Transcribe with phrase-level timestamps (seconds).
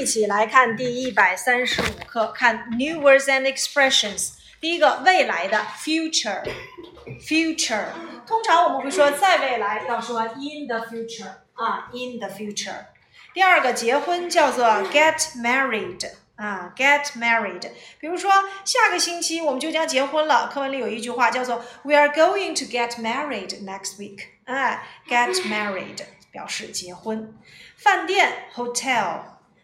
[0.00, 4.30] 一起来看第一百三十五课，看 new words and expressions。
[4.58, 7.84] 第一个，未来的 future，future。
[8.26, 12.86] 通常我们会说在未来，要说 in the future 啊，in the future。
[13.34, 17.70] 第二个，结婚叫做 get married 啊，get married。
[18.00, 18.32] 比如说
[18.64, 24.20] 下个星期我们就将结婚了，课文里有一句话叫做 we are going to get married next week。
[24.46, 26.00] 哎，get married
[26.30, 27.36] 表示结婚。
[27.76, 29.20] 饭店 hotel，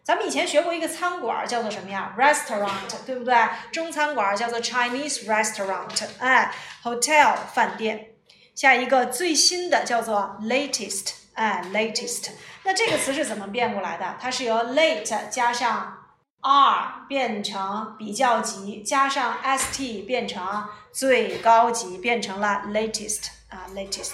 [0.07, 2.69] 咱们以前学过一个餐馆叫做什么呀？restaurant，
[3.05, 3.35] 对不对？
[3.73, 6.01] 中餐馆叫做 Chinese restaurant。
[6.19, 6.49] 哎
[6.81, 8.11] ，hotel 饭店。
[8.55, 12.29] 下一个最新的叫做 latest，哎，latest。
[12.63, 14.15] 那这个词是怎么变过来的？
[14.17, 15.97] 它是由 late 加上
[16.39, 24.11] r 变成比较级，加上 st 变成最高级，变成了 latest 啊，latest。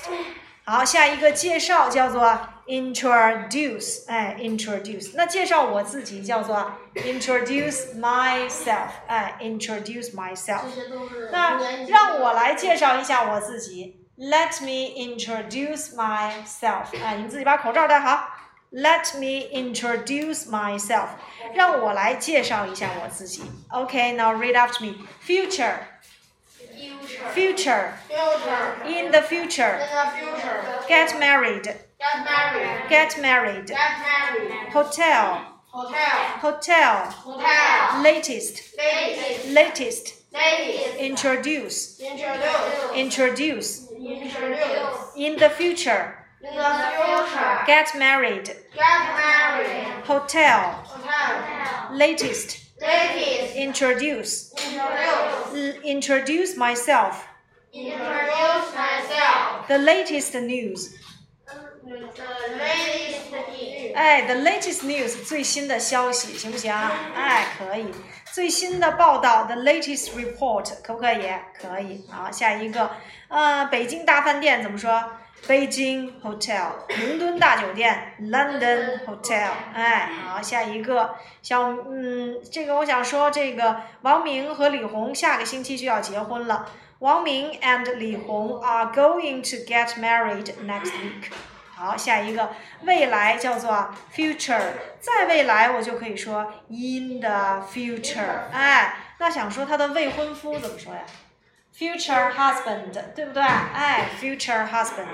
[0.66, 5.12] 好，下一个介绍叫做 introduce，哎，introduce。
[5.14, 10.62] 那介绍我自己叫做 introduce myself，哎，introduce myself。
[11.30, 16.86] 那让我来介绍一下我自己，Let me introduce myself。
[17.02, 18.28] 哎，你们自己把口罩戴好。
[18.70, 21.08] Let me introduce myself。
[21.55, 23.42] 让我来介绍一下我自己。
[23.70, 25.06] OK，now read after me.
[25.27, 25.74] Future.
[26.77, 27.33] Future.
[27.34, 27.92] Future.
[28.08, 28.74] Future.
[28.84, 29.72] In the future.
[29.72, 30.61] In the future.
[30.86, 31.74] Get married.
[32.03, 32.89] Get married.
[32.89, 33.67] Get married.
[33.67, 34.73] Get married.
[34.73, 35.53] Hotel.
[35.67, 35.99] Hotel.
[36.43, 37.05] Hotel.
[37.11, 38.01] Hotel.
[38.03, 38.77] Latest.
[38.77, 39.49] Latest.
[39.49, 40.13] Latest.
[40.33, 40.95] Latest.
[40.97, 41.99] Introduce.
[42.01, 42.93] Introduce.
[42.93, 43.89] Introduce.
[43.91, 45.15] Introduce.
[45.15, 46.27] In the future.
[46.43, 47.63] In the future.
[47.65, 48.47] Get married.
[48.75, 50.03] Get married.
[50.03, 50.59] Hotel.
[50.85, 51.95] Hotel.
[51.95, 52.65] Latest.
[52.81, 53.55] Latest.
[53.55, 54.53] Introduce.
[54.53, 55.81] Introduce.
[55.85, 57.25] Introduce myself.
[57.73, 59.67] Introduce myself.
[59.69, 60.99] The latest news.
[61.94, 61.99] The
[62.58, 63.95] latest news.
[63.95, 66.73] 哎，the latest news 最新的消息行不行？
[67.16, 67.86] 哎，可以。
[68.31, 71.30] 最新的报道，the latest report 可不可以？
[71.61, 72.03] 可以。
[72.09, 72.89] 好，下一个，
[73.27, 75.04] 呃，北京大饭店怎么说？
[75.45, 79.49] 北京 hotel，伦敦大酒店，London hotel。
[79.75, 86.71] 哎，好，下一个，小，嗯，这个我想说，这个王明和李红下个星期就要结婚了。
[86.99, 91.30] 王明 and 李红 are going to get married next week。
[91.76, 92.52] 好，下一个
[92.84, 94.61] 未来叫做 future，
[95.00, 98.50] 在未来我就可以说 in the future。
[98.52, 101.02] 哎，那想说他的未婚夫怎么说呀
[101.76, 103.42] ？future husband，对不对？
[103.42, 105.08] 哎，future husband。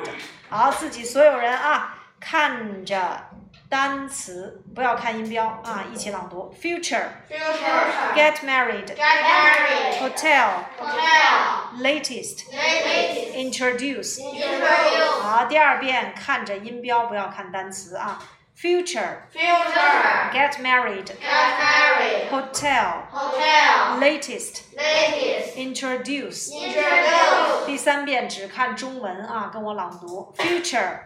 [0.50, 3.29] 好，自己所有人啊，看着
[3.70, 8.16] 单词，不要看音标啊，一起朗读：future Future.
[8.16, 10.00] get married Get married.
[10.00, 10.50] hotel
[10.80, 11.78] Hotel.
[11.80, 13.36] latest Latest.
[13.36, 14.18] introduce。
[14.20, 15.22] Introduce.
[15.22, 18.20] 好，第二遍看着音标，不要看单词啊。
[18.60, 20.32] Future Future.
[20.34, 22.30] get married Get married.
[22.30, 24.00] hotel Hotel.
[24.00, 25.56] latest Latest.
[25.56, 26.50] introduce。
[26.50, 27.66] Introduce.
[27.68, 30.34] 第三遍只看中文啊，跟我朗读。
[30.38, 30.98] Future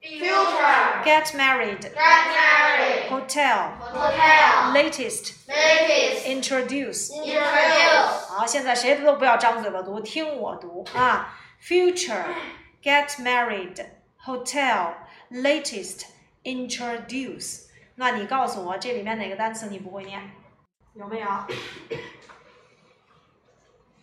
[0.00, 1.02] Future.
[1.02, 3.08] get married Get married.
[3.08, 4.72] hotel Hotel.
[4.72, 6.26] latest Latest.
[6.26, 7.10] introduce。
[7.10, 8.26] Introduce.
[8.28, 11.38] 好，现在谁都不要张嘴巴读，听我读啊。
[11.62, 12.24] Future
[12.82, 13.86] get married
[14.22, 14.94] hotel
[15.30, 16.02] latest
[16.42, 17.68] introduce。
[17.94, 20.30] 那你告诉我这里面哪个单词你不会念？
[20.94, 21.28] 有没有？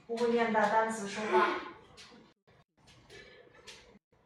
[0.08, 1.50] 不会念的单词说话。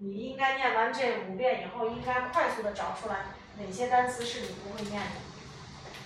[0.02, 3.16] 你应该念完这五遍以后，应该快速的找出来
[3.58, 5.08] 哪些单词是你不会念的，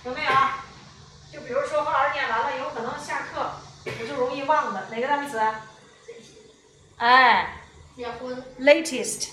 [0.03, 0.31] 有没有？
[1.31, 3.53] 就比如说老师念完了，有可能下课
[3.85, 5.41] 我就容易忘的哪个单词？
[6.97, 7.55] 哎
[7.95, 8.43] 结婚。
[8.59, 9.29] ，latest。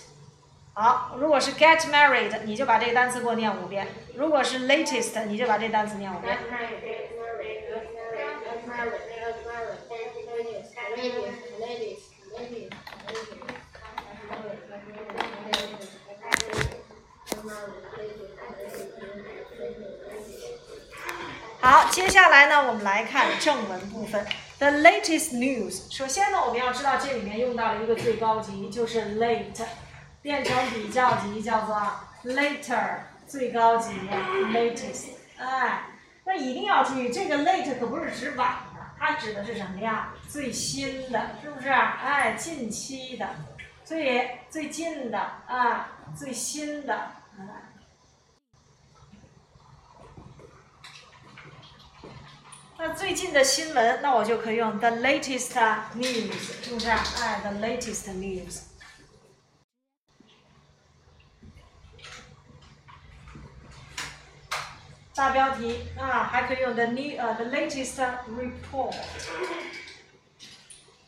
[0.74, 3.84] 好，如果是 get married，你就把这个单词给我念五遍；
[4.14, 6.38] 如果是 latest，你就把这单词念五遍。
[6.38, 6.80] Get married.
[6.84, 7.66] Get married.
[7.66, 8.30] Get married.
[8.44, 9.02] Get married.
[9.18, 9.82] Get married.
[10.30, 10.70] Latest.
[10.96, 11.26] Latest.
[11.58, 12.02] Latest.
[12.38, 12.72] Latest.
[21.64, 24.26] 好，接下来呢，我们来看正文部分。
[24.58, 25.94] The latest news。
[25.94, 29.62] 首先呢，我们要知道这里面用到了一个最高级，就是 late，
[30.20, 31.80] 变成比较级叫做
[32.24, 32.96] later，
[33.28, 33.92] 最高级
[34.52, 35.10] latest。
[35.38, 35.84] 哎，
[36.24, 40.12] 那一定要注意，这个 late 可不是指晚的，它指的是什么呀？
[40.28, 41.68] 最新的，是不是？
[41.68, 43.28] 哎，近期的，
[43.84, 46.92] 最最近的啊，最新的。
[47.38, 47.44] 哎
[52.84, 55.52] 那最近的新闻，那我就可以用 the latest
[55.94, 56.32] news，
[56.64, 56.90] 是不是？
[56.90, 58.62] 哎，the latest news。
[65.14, 68.96] 大标题啊，还可以用 the new 呃 the latest report。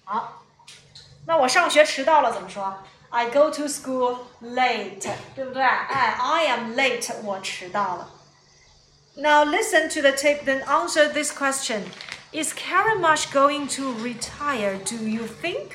[0.05, 0.44] 好，
[1.27, 5.61] 那我上学迟到了怎么说？I go to school late，对不对？
[5.61, 8.11] 哎，I am late，我迟到了。
[9.16, 11.83] Now listen to the tape, then answer this question.
[12.31, 14.77] Is Karen Marsh going to retire?
[14.77, 15.71] Do you think?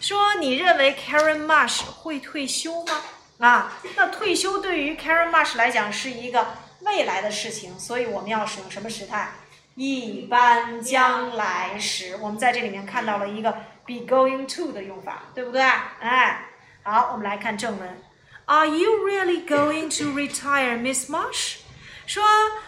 [0.00, 2.92] 说你认为 Karen Marsh 会退休吗？
[3.38, 6.46] 啊，那退休对于 Karen Marsh 来讲是一个
[6.80, 9.32] 未来的事情，所以我们要使用什么时态？
[9.76, 12.16] 一般将来时。
[12.20, 13.50] 我们在这里面看到了一个
[13.86, 15.62] be going to 的用法，对不对？
[15.62, 16.46] 哎，
[16.82, 18.02] 好，我们来看正文。
[18.46, 21.60] Are you really going to retire, Miss Marsh?
[22.09, 22.23] 说，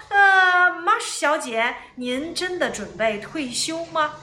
[0.09, 4.13] 呃，Marsh 小姐，您真的准备退休吗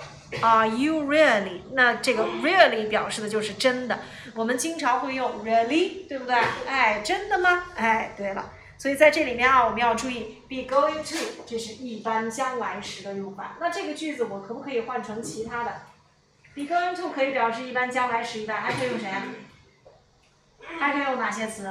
[0.41, 1.62] ？Are you really？
[1.73, 3.99] 那这个 really 表示的就是真的。
[4.37, 6.37] 我们经常会用 really，对不对？
[6.69, 7.65] 哎，真的吗？
[7.75, 8.53] 哎，对了。
[8.79, 13.56] 所以在这里面啊，我们要注意 be going to，这是一般将来时的用法。
[13.59, 15.81] 那这个句子我可不可以换成其他的
[16.55, 19.09] ？be going to 可以表示一般将来时一般，还可以用谁？
[20.79, 21.69] 还可以用哪些词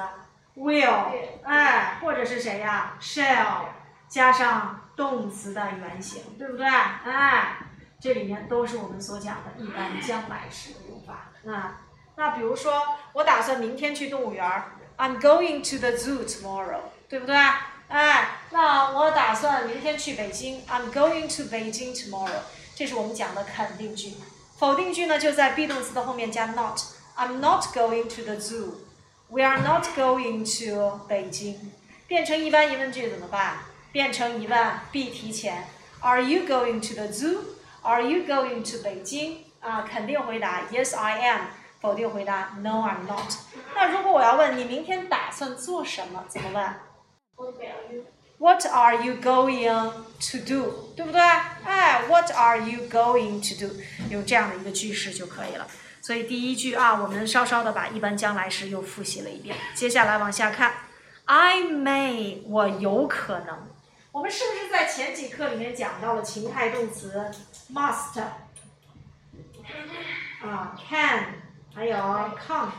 [0.57, 1.06] ？will，
[1.44, 3.65] 哎，或者是谁呀？shall，
[4.09, 6.65] 加上动词的原形，对不对？
[6.65, 7.57] 哎，
[8.01, 11.31] 这里面都是我们所讲的一般将来时的用法。
[11.51, 11.81] 啊，
[12.15, 12.81] 那比如说，
[13.13, 17.36] 我打算明天去动物园儿，I'm going to the zoo tomorrow，对不对？
[17.89, 22.42] 哎，那我打算明天去北京，I'm going to Beijing tomorrow，
[22.75, 24.15] 这是我们讲的肯定句。
[24.57, 28.86] 否定句呢，就在 be 动词的后面加 not，I'm not going to the zoo。
[29.28, 31.72] We are not going to 北京。
[32.06, 33.58] 变成一般疑问句怎么办？
[33.90, 35.66] 变成疑问必提前。
[36.00, 37.38] Are you going to the zoo?
[37.82, 39.38] Are you going to 北京？
[39.60, 41.42] 啊，肯定回答 Yes, I am。
[41.80, 43.32] 否定回答 No, I'm not。
[43.74, 46.74] 那如果我要问你明天打算做什么，怎么问？
[48.38, 50.92] What are you going to do？
[50.96, 51.20] 对不对？
[51.20, 53.74] 哎，What are you going to do？
[54.10, 55.66] 用这样的一个句式就可以了。
[56.01, 59.55] 所以第一句啊，我们稍稍的把一般将来时又复习了一遍。
[59.73, 60.73] 接下来往下看
[61.25, 63.67] ，I may，我有可能。
[64.11, 67.29] 我们是不是在前几课里面讲到了情态动词
[67.71, 68.19] must
[70.41, 71.25] 啊，can，
[71.75, 72.71] 还有 can't，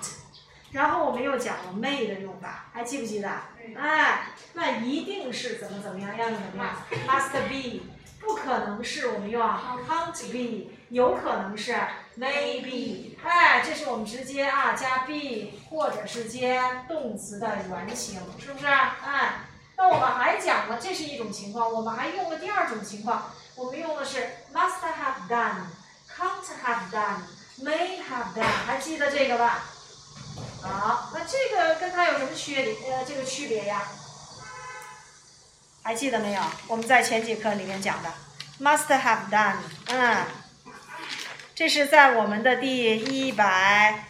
[0.72, 3.30] 然后我们又讲了 may 的用法，还记不记得？
[3.76, 6.74] 哎，那一定是怎么怎么样，要用怎么样
[7.06, 7.82] ？must be，
[8.18, 11.76] 不可能是我们用 can't be，有可能是。
[12.18, 18.66] maybe，哎，这是我们直接啊加 be，或者是接动词的原形，是不是？
[18.66, 19.44] 哎，
[19.76, 29.62] 那我们还讲了，这是一种情况，我们还用了第二种情况，我们用的是 must have done，can't have done，may have done，还记得这个吧？
[30.60, 32.92] 好，那这个跟它有什么区别？
[32.92, 33.82] 呃，这个区别呀？
[35.84, 36.42] 还记得没有？
[36.66, 38.12] 我们在前几课里面讲的
[38.58, 40.26] must have done，嗯。
[41.58, 44.04] 这是在我们的第一百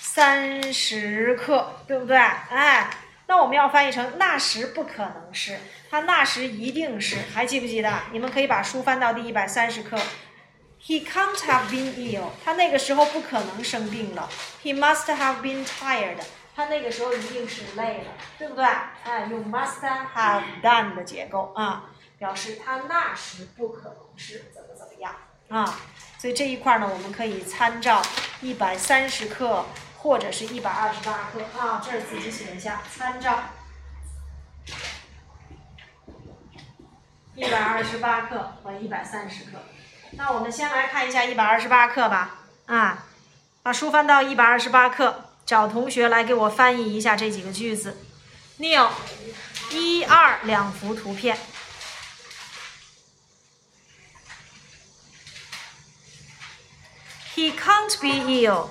[0.00, 2.16] 三十课，对不对？
[2.16, 2.88] 哎，
[3.26, 5.58] 那我们要翻译成那时不可能是，
[5.90, 7.92] 他那时一定是，还记不记得？
[8.12, 9.98] 你们可以把书翻到第一百三十课。
[10.80, 14.30] He can't have been ill，他那个时候不可能生病了。
[14.62, 16.16] He must have been tired，
[16.54, 18.64] 他那个时候一定是累了，对不对？
[18.64, 19.82] 哎，用 must
[20.14, 25.14] have done 的结构啊，表示他那时不可能是怎么怎么样
[25.50, 25.78] 啊。
[26.26, 28.02] 所以这一块呢，我们可以参照
[28.40, 29.64] 一百三十克
[29.98, 33.44] 或者是一百二十八克啊，这儿自己写一下，参照
[37.36, 39.50] 一百二十八克和一百三十克。
[40.14, 43.06] 那我们先来看一下一百二十八克吧，啊，
[43.62, 47.98] 把书翻到一百二十八克，找同学来给我翻译一下这几个句子。
[48.58, 48.88] Neil，
[49.70, 51.38] 一二两幅图片。
[57.36, 58.70] He can't be ill.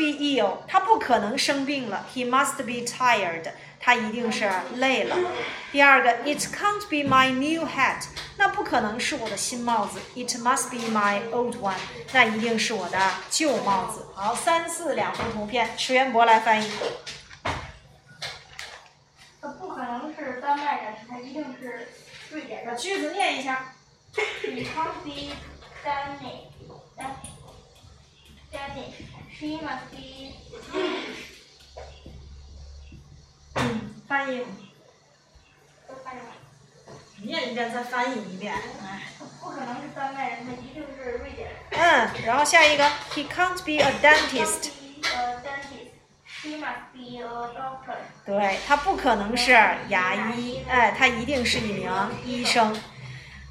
[0.00, 2.06] Be ill，他不可能生病了。
[2.14, 5.16] He must be tired，他一定是累了。
[5.70, 8.06] 第二个，It can't be my new hat，
[8.38, 10.00] 那不可能是我的新帽子。
[10.14, 11.76] It must be my old one，
[12.12, 14.06] 那一定是我的旧帽子。
[14.14, 16.70] 好，三四两幅图片，石元博来翻译。
[19.42, 21.88] 它不可能是丹麦的，它一定是
[22.30, 22.74] 瑞典的。
[22.74, 23.74] 句子念一下。
[24.42, 25.30] It can't be
[25.84, 26.18] done
[29.32, 30.34] She must be
[33.54, 34.44] 嗯，翻译，
[35.88, 36.28] 都翻译完。
[37.22, 38.54] 念一遍再翻译一遍。
[39.40, 41.56] 可能是丹麦人，他一定是瑞典人。
[41.70, 44.70] 嗯，然后下一个，He can't be a dentist。
[44.70, 45.90] Be a dentist.
[46.26, 47.96] She must be a doctor.
[48.26, 49.52] 对，他不可能是
[49.88, 51.90] 牙医，哎，他一定是一名
[52.26, 52.78] 医生。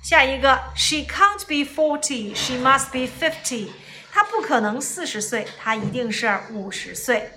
[0.03, 3.69] 下一个，She can't be forty, she must be fifty。
[4.11, 7.31] 他不可能四十岁，他一定是五十岁。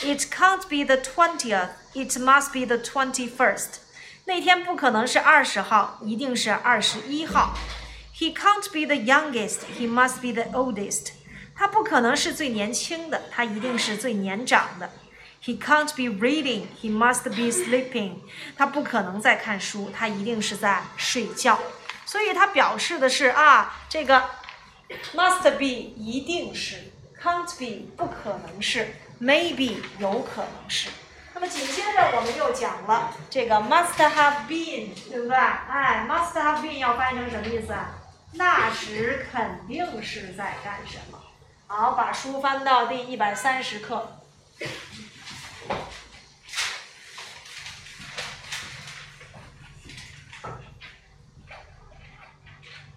[0.00, 3.80] It can't be the twentieth, it must be the twenty-first。
[4.24, 7.54] 那天不可能是二十号，一定是二十一号。
[8.16, 11.08] He can't be the youngest, he must be the oldest。
[11.54, 14.90] 他不可能是最年轻的，他一定是最年长的。
[15.44, 18.20] He can't be reading, he must be sleeping。
[18.56, 21.58] 他不可能在看书，他一定是在睡觉。
[22.06, 24.24] 所以它表示的是啊，这个
[25.14, 26.76] must be 一定是
[27.20, 30.88] ，can't be 不可能是，maybe 有可能是。
[31.34, 35.36] 那么紧接着我们又讲了这个 must have been，对不对？
[35.36, 37.90] 哎，must have been 要翻译成什么意思啊？
[38.32, 41.18] 那时肯定是在干什么？
[41.66, 44.20] 好，把书翻到第一百三十课。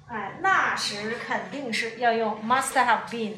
[0.08, 3.34] 哎，那时肯定是要用 must have been，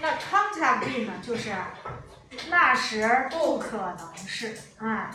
[0.00, 1.54] 那 can't have been 呢，就是
[2.50, 5.10] 那时不可能是，哎，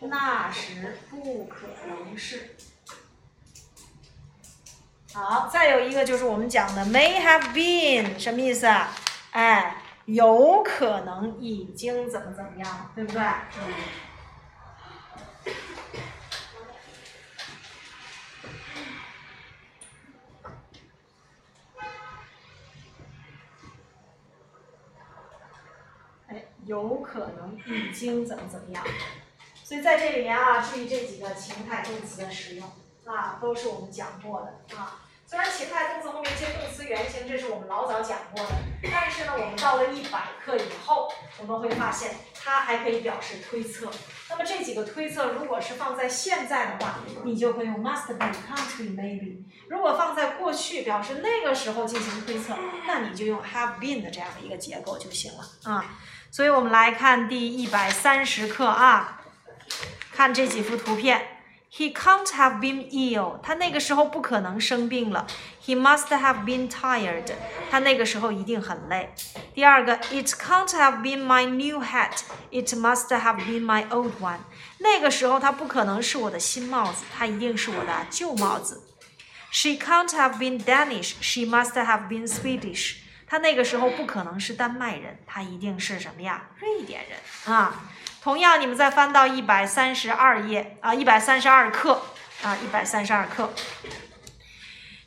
[0.00, 2.56] 那时不可能是。
[5.12, 8.90] 好，再有一个就是我们讲的 may have been 什么意思啊？
[9.32, 13.22] 哎，有可能已经怎么怎么样，对不对？
[26.28, 28.84] 哎，有可能已经怎么怎么样，
[29.62, 32.72] 所以在这里面啊，注意这几个情态动词的使用
[33.04, 35.00] 啊，都是我们讲过的啊。
[35.26, 38.52] 虽然情态动词后面接动词原形，这是我们老早讲过的，
[38.90, 43.90] 但是呢，我们到了一百课以后，我们会发现它还可以表示推测。
[44.36, 55.84] 那么这几个推测，如果是放在现在的话，你就会用 must be、country,、maybe；如果放在过去，表示那个时候进行推测，那你就用 have been 的这样的一个结构就行了啊。
[56.32, 59.22] 所以我们来看第一百三十课啊，
[60.12, 61.33] 看这几幅图片。
[61.73, 65.27] He can't have been ill，他那个时候不可能生病了。
[65.63, 67.31] He must have been tired，
[67.69, 69.13] 他那个时候一定很累。
[69.53, 74.39] 第二个，It can't have been my new hat，it must have been my old one。
[74.79, 78.87] 那个时候他不可能是我的新帽子，它一定是我的旧帽子。
[79.51, 82.95] She can't have been Danish，she must have been Swedish。
[83.27, 86.49] 他那个时候不可能是丹麦人，他一定是什么呀？
[86.59, 87.19] 瑞典人
[87.53, 87.91] 啊。
[88.24, 92.00] 同样，你们再翻到一百三十二页啊，一百三十二课
[92.42, 93.52] 啊，一百三十二课。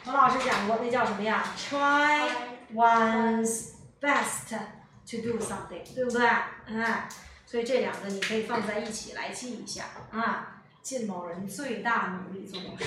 [0.04, 2.30] 何老师讲过，那叫什么呀？Try
[2.74, 4.58] one's best
[5.10, 6.26] to do something，对不对？
[6.26, 7.08] 哎，
[7.46, 10.62] 所以这两个你可以放在一起来记一下啊。
[10.82, 12.84] 尽某人最大努力做某事。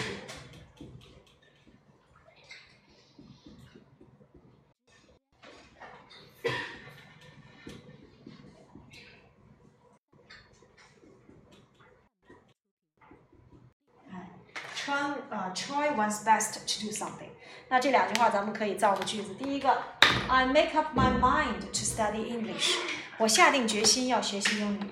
[14.91, 17.29] Try 呃 try one's best to do something。
[17.69, 19.33] 那这两句话咱们可以造个句子。
[19.35, 19.81] 第一个
[20.27, 22.75] ，I make up my mind to study English。
[23.17, 24.83] 我下定决心要学习英语。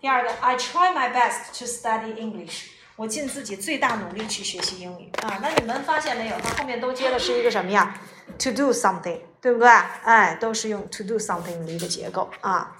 [0.00, 2.68] 第二个，I try my best to study English。
[2.94, 5.38] 我尽自己最大努力去学习英语啊。
[5.42, 6.38] 那你们发现没有？
[6.38, 7.98] 它后面都接的是一个什么呀
[8.38, 9.68] ？To do something，对不对？
[9.68, 12.76] 哎，都是用 to do something 的一个结构啊。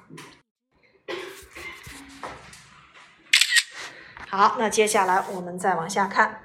[4.29, 6.43] 好，那接下来我们再往下看。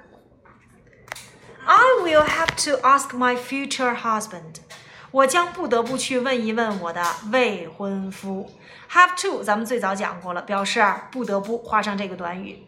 [1.66, 4.60] I will have to ask my future husband。
[5.10, 8.52] 我将不得不去问一问我的未婚夫。
[8.90, 12.66] Have to，咱们最早讲过了，表示不得不，画上这个短语。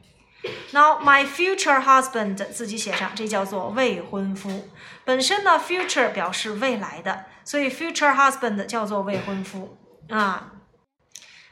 [0.73, 4.69] Now my future husband，自己写上，这叫做未婚夫。
[5.05, 9.76] 本身呢，future 表示未来的，所以 future husband 叫做未婚夫
[10.09, 10.52] 啊。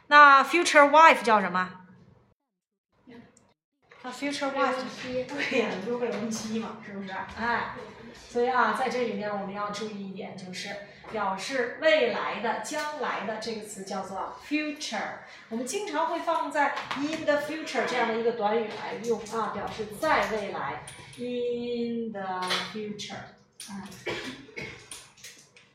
[0.09, 1.69] 那 future wife 叫什么？
[4.07, 4.77] 那 future wife
[5.27, 7.11] 对呀，就是未婚妻嘛，是不是？
[7.37, 7.75] 哎，
[8.29, 10.69] 所以啊，在这里面我们要注意一点，就是
[11.11, 15.15] 表示未来的、将来的这个词叫做 future。
[15.49, 20.85] 我们经常会放在 in the future 这样的一个短语来用啊，表示在未来
[21.17, 23.17] in the future。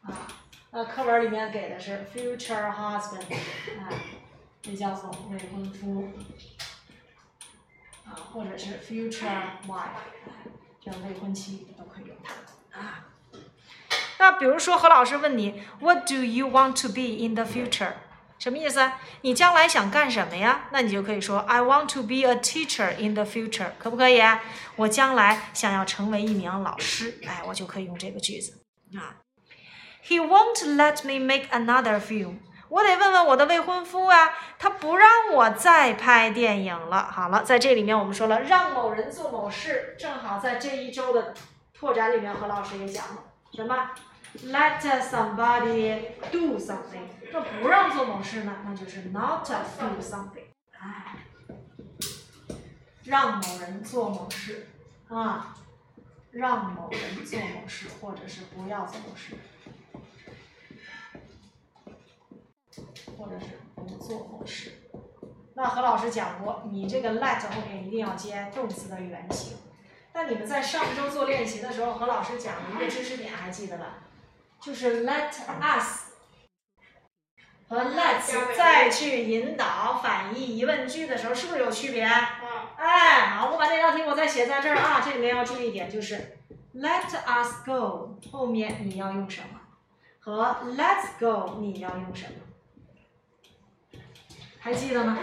[0.04, 0.28] 啊，
[0.72, 3.34] 那课文里面给的是 future husband，
[3.78, 3.92] 啊，
[4.62, 6.08] 这叫做未婚夫。
[8.16, 10.02] 或者是 future wife，
[10.84, 13.06] 这样未婚妻都可以用它啊。
[14.20, 17.94] 那比如说何老师问你，What do you want to be in the future？
[18.38, 18.92] 什么意思？
[19.22, 20.68] 你将来想干什么呀？
[20.72, 24.20] 那你就可以说 I want to be a teacher in the future，可不可以？
[24.76, 28.64] 我将来想要成为一名老师，哎，我就可以用这个句子
[28.96, 29.18] 啊。
[30.04, 32.40] He won't let me make another film。
[32.72, 37.04] 我得问问我的未婚夫啊，他不让我再拍电影了。
[37.04, 41.34] 好了，在这里面我们说了，让某人做某事，正好在这一周的
[41.74, 43.92] 拓展里面，何老师也讲了什么
[44.46, 46.00] ？Let somebody
[46.32, 47.10] do something。
[47.34, 48.56] 那不让做某事呢？
[48.66, 50.46] 那就是 not do something。
[50.80, 51.18] 哎，
[53.04, 54.70] 让某人做某事
[55.10, 55.54] 啊，
[56.32, 59.36] 让某人做某事，或者是不要做某事。
[63.22, 64.72] 或者是不做某事。
[65.54, 69.58] 那何老师讲过，你这个 let 后面一定要接动词的原形。
[70.14, 74.00] 那你们在上周做练习的时候，何老师讲了一个知识点，还记得吧？
[74.60, 76.12] 就是 let us
[77.68, 82.04] 和 let's 再去引导反义疑问句的时候，是不是有区别？
[82.04, 85.02] 哎，好，我把那道题我再写在这儿啊。
[85.04, 86.40] 这里面要注意一点，就是
[86.76, 89.60] let us go 后面你要用什么，
[90.20, 92.41] 和 let's go 你要用什么。
[94.64, 95.18] 还记得吗？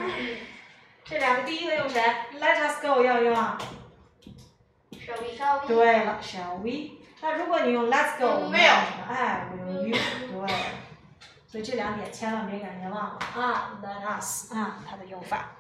[1.04, 2.02] 这两个第一个用谁
[2.40, 3.34] ？Let us go 要用。
[4.92, 5.66] Shall we？Shall we?
[5.68, 6.98] 对了，Shall we？
[7.20, 8.72] 那如果你用 Let's go，没有。
[9.08, 9.96] 哎，Will you？
[9.96, 10.54] 对。
[11.46, 15.52] 所以这两点千万别感觉忘了啊，Let us 啊，它的用法。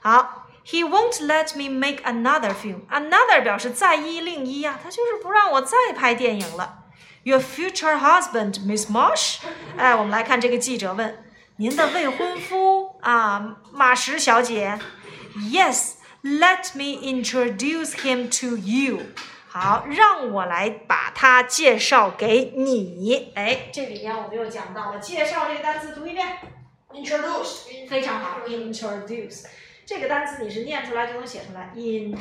[0.00, 2.86] 好，He won't let me make another film。
[2.88, 6.84] Another 表示再一、另一呀，他就是不让我再拍电影了。
[7.24, 9.40] Your future husband, Miss Marsh？
[9.76, 11.23] 哎，我们来看这个记者问。
[11.56, 14.76] 您的未婚夫啊，马什小姐
[15.36, 19.02] ，Yes，let me introduce him to you。
[19.46, 23.30] 好，让我来把他介绍给你。
[23.36, 26.38] 哎，这里边我们又讲到了介绍这个单词，读一遍
[26.90, 29.44] ，introduce，非常好，introduce
[29.86, 32.18] 这个单词你是念出来就能写出来，introduce。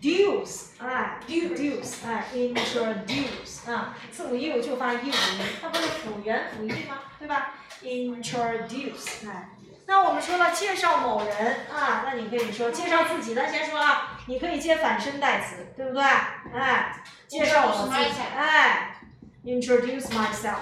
[0.00, 5.12] Deuce，哎，deuce，哎，introduce，啊，字母 u 就发 u 的音，
[5.60, 7.00] 它不是辅元辅义吗？
[7.18, 9.50] 对吧？introduce，哎，
[9.86, 16.02] 那我们说了介绍某人啊，那你可以说介绍自己咱，先说啊，你可以接反身代词，对不对？
[16.02, 19.00] 哎，介绍我自己，哎
[19.44, 20.60] ，introduce myself。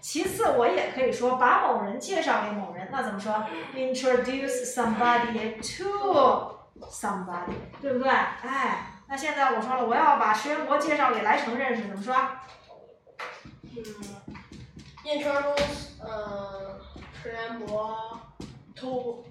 [0.00, 3.44] 其次，我也可以说把某人介绍给某人，那怎么说
[3.76, 6.61] ？introduce somebody to。
[6.90, 8.10] somebody，对不对？
[8.10, 12.14] 哎，那现在我说了，我要把石元博介绍给来成认识，怎么说？
[13.64, 13.82] 嗯
[15.04, 16.80] ，introduce 呃
[17.22, 18.20] 石元博
[18.76, 19.24] to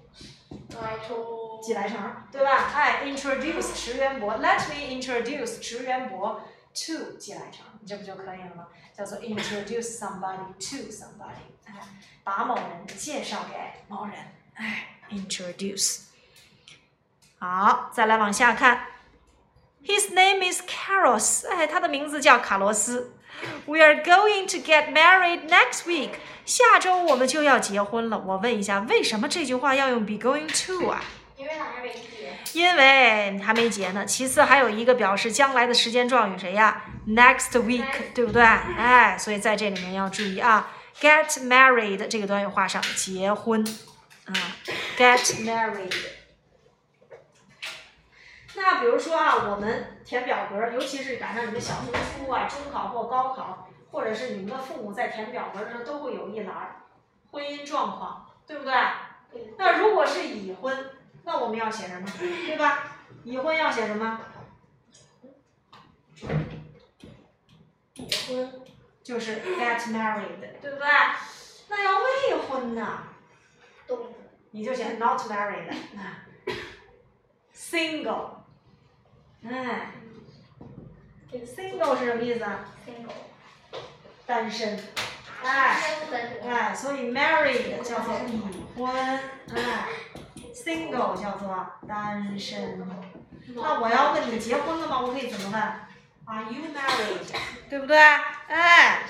[0.80, 1.98] 来从几来成，
[2.32, 2.70] 对吧？
[2.74, 6.40] 哎，introduce 石元博，Let me introduce 石元博
[6.74, 8.66] to 几来成，你这不就可以了吗？
[8.96, 11.74] 叫做 introduce somebody to somebody，哎，
[12.24, 13.54] 把某人介绍给
[13.88, 14.16] 某人，
[14.54, 16.11] 哎，introduce。
[17.42, 18.86] 好，再来往下看
[19.84, 23.16] ，His name is Carlos，哎，他的名字叫卡罗斯。
[23.66, 26.10] We are going to get married next week，
[26.44, 28.16] 下周我们就要结婚了。
[28.16, 31.02] 我问一下，为什么这句话要用 be going to 啊？
[31.36, 32.38] 因为他还没结。
[32.52, 34.06] 因为还没结呢。
[34.06, 38.40] 其次还有一个表示将来的时间状语谁呀？Next week，对不对？
[38.40, 43.66] 哎，所以在这里面要注意啊，get married 这个短语画上结婚
[44.26, 44.32] 啊
[44.96, 45.92] ，get married。
[48.54, 56.76] 那比如说啊，我们填表格，尤其是赶上你们小升初啊、中考或高考，或者是你们的父母在填表格的时候，都会有一栏儿
[57.30, 58.74] 婚姻状况，对不对？
[59.56, 60.90] 那如果是已婚，
[61.24, 62.06] 那我们要写什么？
[62.18, 62.96] 对吧？
[63.24, 64.20] 已婚要写什么？
[67.94, 68.62] 已婚
[69.02, 70.86] 就是 get married，对不对？
[71.68, 73.04] 那要未婚呢。
[74.54, 75.74] 你就写 not married，
[79.44, 79.90] 哎
[81.32, 83.12] ，single 是什么意思啊？single。
[84.26, 84.78] 单身，
[85.44, 85.76] 哎。
[86.44, 88.40] 哎，所以 married 叫做已
[88.76, 88.94] 婚，
[89.54, 89.86] 哎
[90.54, 92.78] ，single 叫做单身。
[93.54, 95.00] 那我要问你结婚了吗？
[95.00, 95.60] 我可以怎么问
[96.24, 97.34] ？Are you married？
[97.68, 97.96] 对不对？
[97.96, 99.02] 哎，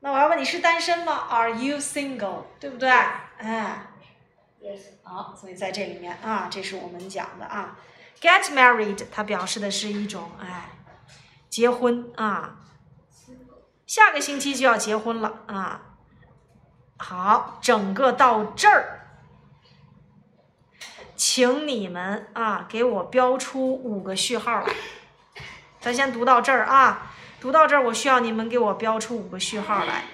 [0.00, 2.44] 那我要问你是单身吗？Are you single？
[2.58, 2.88] 对不对？
[2.88, 3.86] 哎
[4.60, 4.80] ，Yes。
[5.02, 7.78] 好，所以在这里面啊，这是我们讲的啊
[8.20, 10.70] ，get married 它表示的是一种哎，
[11.48, 12.60] 结婚啊，
[13.86, 15.82] 下个星期就要结婚了啊。
[16.96, 19.08] 好，整个到这儿，
[21.16, 24.74] 请你们啊给我标出五个序号来。
[25.80, 30.04] 咱先读到这儿啊，读到这儿，我需要你们给我标出五个序号来。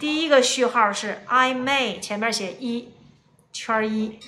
[0.00, 2.92] 第一个序号是 I may，前面写一，
[3.52, 4.18] 圈一。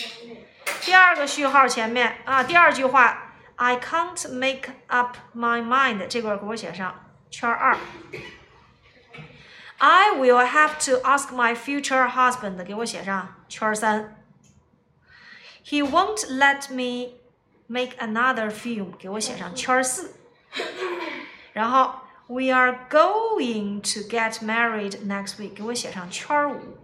[0.81, 7.77] 第二个序号前面啊，第二句话 I can't make up my mind，这块儿给我写上圈儿二。
[9.77, 14.23] I will have to ask my future husband，给我写上圈儿三。
[15.63, 17.19] He won't let me
[17.67, 20.15] make another film，给我写上圈儿四。
[21.53, 26.77] 然后 We are going to get married next week，给我写上圈儿五。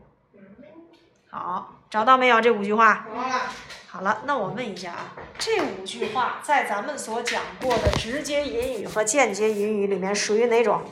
[1.29, 3.05] 好，找到没有这五句话？
[3.92, 4.22] 好了。
[4.24, 10.82] 那我问一下啊，这五句话在咱们所讲过的直接引语和间接引语里面属于哪种？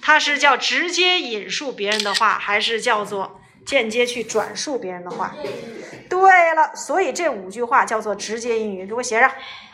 [0.00, 5.34] 它是叫直接引述别人的话，还是叫做间接去转述别人的话？
[6.08, 9.30] 对了，所以这五句话叫做直接引语，给我写上。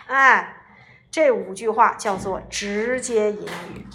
[0.08, 0.64] 哎，
[1.12, 3.86] 这五句话叫做直接引语，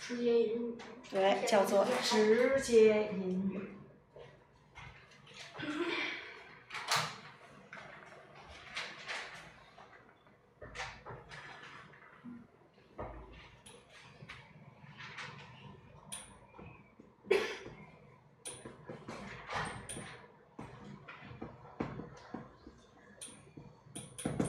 [0.00, 0.76] 直接引语。
[1.08, 3.60] 对，叫做直接引语。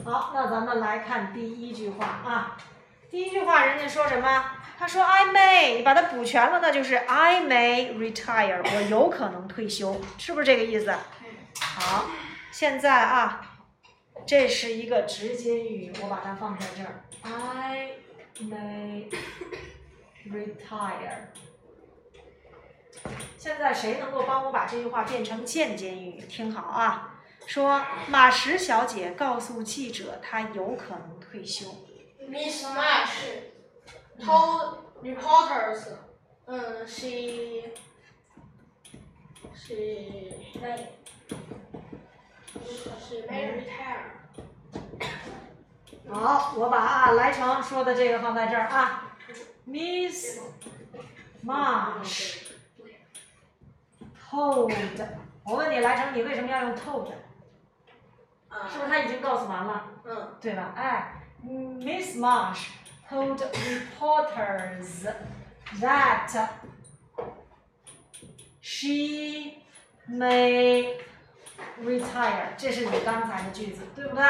[0.04, 2.58] 好，那咱们来看第一句话啊。
[3.10, 4.44] 第一句话人家说什么？
[4.84, 10.94] 他说 I may，你把它补全了，那就是 I may retire，我有可能退休，是不是这个意思？
[11.58, 12.04] 好，
[12.52, 13.56] 现在啊，
[14.26, 17.92] 这是一个直接语，我把它放在这儿，I
[18.42, 19.06] may
[20.30, 21.28] retire。
[23.38, 26.20] 现在谁能够帮我把这句话变成间接语？
[26.28, 31.74] 听好啊，说马石小姐告诉记者，她有可能退休。
[32.28, 33.53] Miss Marsh
[34.20, 35.88] told reporters,
[36.46, 37.64] um, she
[39.54, 40.88] she may
[43.00, 44.12] she may retire.
[46.10, 49.16] 好，我把啊来成说的这个放在这儿啊
[49.66, 50.38] ，Miss
[51.44, 52.42] Marsh
[54.30, 54.72] told，
[55.44, 57.10] 我问你来成，你为什么要用 told？
[58.70, 60.72] 是不是他已经告诉完了，嗯对吧？
[60.76, 62.68] 哎，Miss Marsh
[63.14, 65.06] told reporters
[65.80, 66.48] that
[68.60, 69.58] she
[70.10, 70.96] may
[71.80, 74.24] retire，这是你刚才的句子，对不对？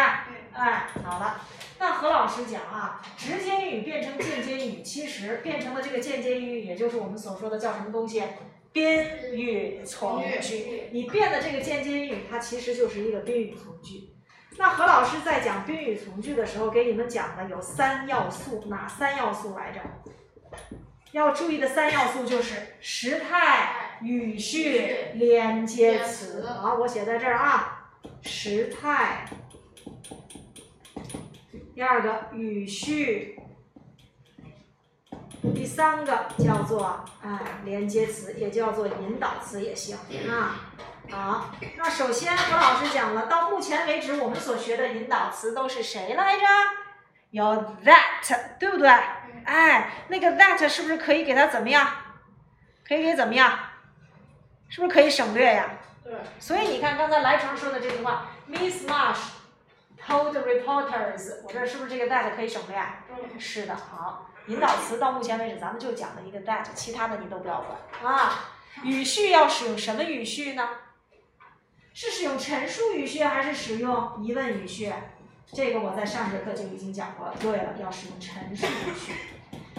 [0.52, 1.40] 哎，好了，
[1.78, 8.22] 那何老师讲啊，直接语变成间接语，其实变成了这个间接语，也就是我们所说的叫什么东西
[8.72, 10.90] 宾语从句。
[10.92, 14.10] 你变的这个间接宾语，它其实就是一个宾语从句。
[14.56, 19.80] 那何老师在讲宾语从句的时候，给你们讲的有三要素，哪三要素来着？
[21.12, 26.46] 要注意的三要素就是时态、语序、连接词。
[26.46, 27.90] 好，我写在这儿啊，
[28.22, 29.26] 时态。
[31.74, 33.40] 第二个语序，
[35.54, 39.96] 第三个叫做哎连接词，也叫做引导词也行
[40.28, 40.72] 啊。
[41.10, 46.46] 好，那首先何老师讲了，到目前为止我们所学的引导词都是谁来着？
[47.30, 47.44] 有
[47.84, 48.88] that，对不对？
[49.44, 51.86] 哎，那个 that 是不是可以给它怎么样？
[52.86, 53.58] 可以给怎么样？
[54.68, 55.70] 是不是可以省略呀？
[56.02, 56.12] 对。
[56.38, 59.18] 所以你看刚才来成说的这句话，Miss Marsh
[60.06, 62.76] told reporters，我这是不是这个 that 可以省略？
[63.10, 63.38] 嗯。
[63.38, 64.30] 是的，好。
[64.46, 68.50] 引导词到目前为止咱们就讲了一个 that，其他的你都不要管啊。
[68.82, 70.68] 语序要使用什么语序呢？
[71.94, 74.92] 是使用陈述语序还是使用疑问语序？
[75.52, 77.34] 这个我在上节课就已经讲过了。
[77.40, 79.12] 对了，要使用陈述语序。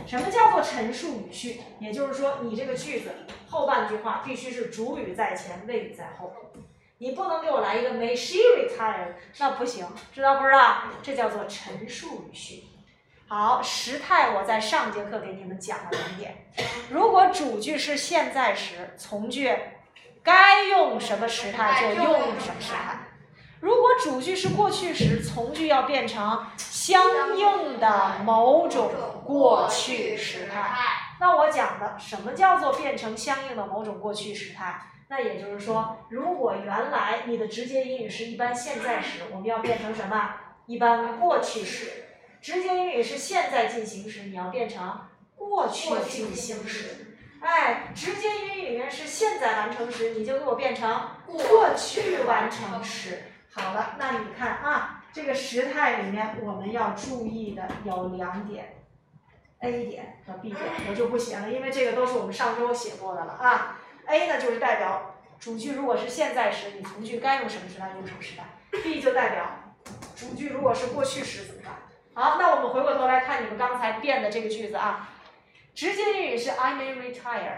[0.08, 1.60] 什么叫做陈述语序？
[1.78, 3.10] 也就是说，你这个句子
[3.49, 6.34] 后半句话必须是主语在前，谓语在后。
[6.99, 9.15] 你不能给我来一个 May she retire？
[9.38, 10.84] 那不行，知道不知道？
[11.04, 12.63] 这叫做陈述语序。
[13.28, 16.47] 好，时态我在上节课给你们讲了两点。
[16.89, 19.54] 如果主句是现在时，从句
[20.26, 23.00] 该用什么时态就用什么时态。
[23.62, 27.02] 如果主句是过去时，从句要变成相
[27.38, 28.92] 应的某种
[29.24, 30.76] 过去时态。
[31.20, 34.82] 那我讲的什么叫做变成相应的某种过去时态？
[35.08, 40.34] 那也就是说，如果原来你的直接英语是一般现在时，我们要变成什么？
[40.66, 42.04] 一般过去时。
[42.42, 45.00] 直接英语是现在进行时，你要变成
[45.36, 47.05] 过去进行时。
[47.46, 53.22] 哎，直接英语里面是现在完成时，你就给我变成过去完成时。
[53.54, 58.74] 好了，那你看啊，这个时态里面我们要注意的有两点
[59.60, 63.78] ，A 点和 B 点，我就不写了，因为这个都是我们上周写过的了啊。
[64.08, 68.44] A 呢就是代表主句如果是现在时，你从句该用什么时态用什么时态。
[68.84, 69.46] B 就代表
[70.16, 71.74] 主句如果是过去时怎么办？
[72.16, 75.10] 好，那我们回过头来看你们刚才变的这个句子啊，
[75.76, 77.58] 直接英语是 I may retire。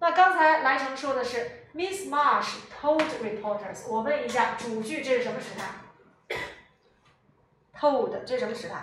[0.00, 3.86] 那刚才来成说的是 Miss Marsh told reporters。
[3.88, 6.36] 我问一下，主句这是什么时态
[7.78, 8.76] ？told 这是什么时态？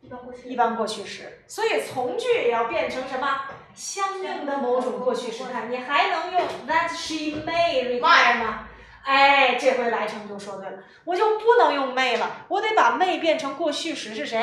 [0.00, 0.48] 一般过去。
[0.48, 1.44] 一般过去时。
[1.46, 3.42] 所以从句也要变成什么？
[3.74, 5.66] 相应的某种过去时态。
[5.66, 8.68] 你还能用 that she may retire 吗？
[9.04, 14.38] 哎，这回来成就说对了，我就不能用 may 了，我得把 may 变成过去时是谁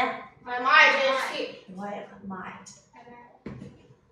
[0.45, 1.49] ？My might is he。
[2.27, 2.78] might。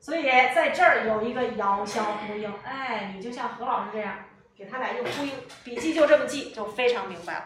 [0.08, 4.15] 所以在这儿有一个遥相呼应，哎，你就像何老师这样，
[4.56, 5.34] 给他俩一个呼应，
[5.65, 7.43] 笔记就这么记，就非常明白了。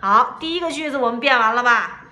[0.00, 2.06] 好，第一个句子我们变完了吧？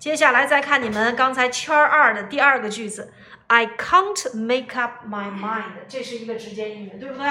[0.00, 3.12] 接下来再看你们刚才圈二的第二个句子
[3.46, 7.28] ，I can't make up my mind，这是一个直接英语，对不对？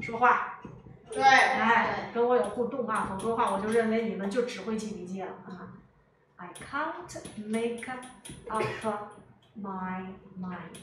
[0.00, 0.58] 说话。
[1.12, 1.22] 对。
[1.22, 5.70] 哎，跟我有互动啊，否则的话我就认为你们就只会记笔记了啊。
[6.34, 8.04] I can't make up。
[9.62, 10.06] My
[10.40, 10.76] mind。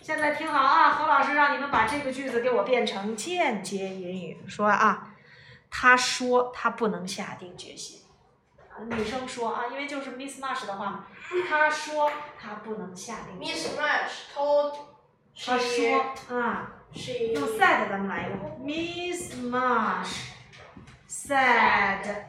[0.00, 5.14] 现在听好啊，何老师让你们把这个句子给我变成间接引语，说啊，
[5.70, 8.00] 他说他不能下定决心。
[8.90, 11.06] 女生说啊，因为就是 Miss Marsh 的话嘛，
[11.48, 13.38] 他说他不能下定。
[13.38, 14.74] Miss Marsh told。
[15.36, 20.28] 她说啊，用 said 咱们来一个，Miss Marsh
[21.08, 22.26] said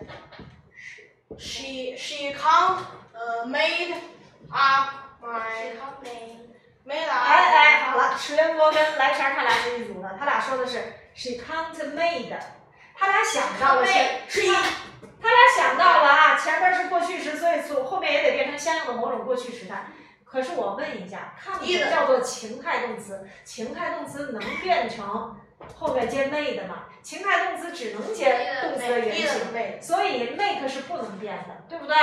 [1.37, 2.79] she she can't
[3.13, 3.95] uh made。
[4.51, 5.17] 啊，
[6.01, 6.39] 没，
[6.83, 7.13] 没来。
[7.13, 12.35] 哎哎，好了，石元波跟来山他俩是一组的，他俩说的是 she can't made，
[12.97, 14.21] 他俩想到了前，
[15.21, 19.85] 他俩想到了啊，前面是过去时，所以从后面也得变成相应的某种过去时态。
[20.23, 25.37] 可是我问一下，can't 叫做情态动词，情态动词能变成
[25.75, 26.85] 后面接 made 吗？
[27.01, 31.95] 情态动词只能接动词的原形，所以 make 是不能变的，对不对？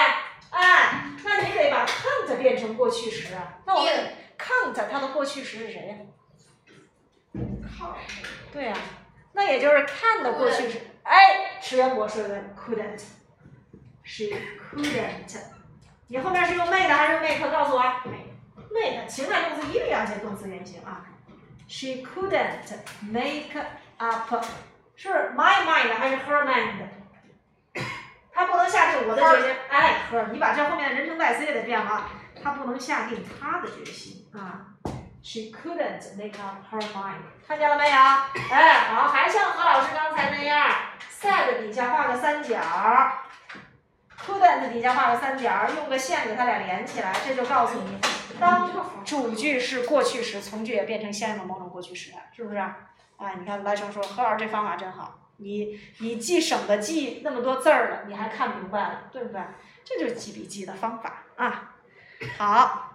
[0.53, 3.59] 哎，那你得把 can't 变成过去时啊。
[3.67, 3.93] 那我问
[4.38, 5.97] can't 它的过去时是谁呀。
[8.53, 8.77] 对呀，
[9.33, 10.81] 那也就是 can 的过去时。
[11.03, 13.03] 哎，池元博说的 couldn't。
[14.05, 14.25] She
[14.71, 15.38] couldn't。
[16.09, 17.51] 你后面是用 made 还是用 make？
[17.51, 17.83] 告诉我。
[18.71, 19.07] made。
[19.07, 21.07] 情态动词一定要接动词原形啊。
[21.67, 23.59] She couldn't make
[23.97, 24.45] up。
[24.95, 26.87] 是 my mind 还是 her mind？
[28.35, 32.05] 他不能下定我的决心，哎，呵，你把这后面的人称代词也得变了，
[32.42, 34.73] 他不能下定他的决心啊。
[35.23, 37.23] She couldn't make up her mind。
[37.47, 37.97] 看见了没有？
[38.51, 40.68] 哎，好，还像何老师刚才那样
[41.09, 42.59] ，said 底下画个三角
[44.18, 47.99] ，couldn't 底下画个三角，用个线给它俩连起来，这就告诉你，
[48.40, 48.68] 当
[49.05, 52.59] 主句是过去时，从句也变成相应的某种过去时态，是不是？
[53.18, 59.40] 哎，你看来生说何老师这方法真好，你你既省得记那么多字儿了，你还看明白了，对不对？
[59.85, 61.77] 这就是记笔记的方法啊。
[62.38, 62.88] 好。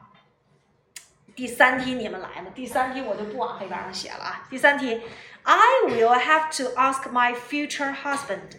[1.36, 4.47] 第三题你们来了，第三题我就不往黑板上写了啊。
[4.50, 5.00] 第三题
[5.43, 8.58] ，I will have to ask my future husband，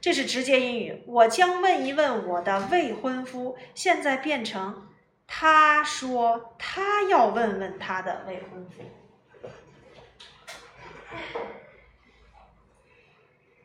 [0.00, 3.56] 这是直接英语，我将问一问我的未婚夫。
[3.76, 4.88] 现在变成
[5.28, 8.82] 他说他要问问他的未婚夫。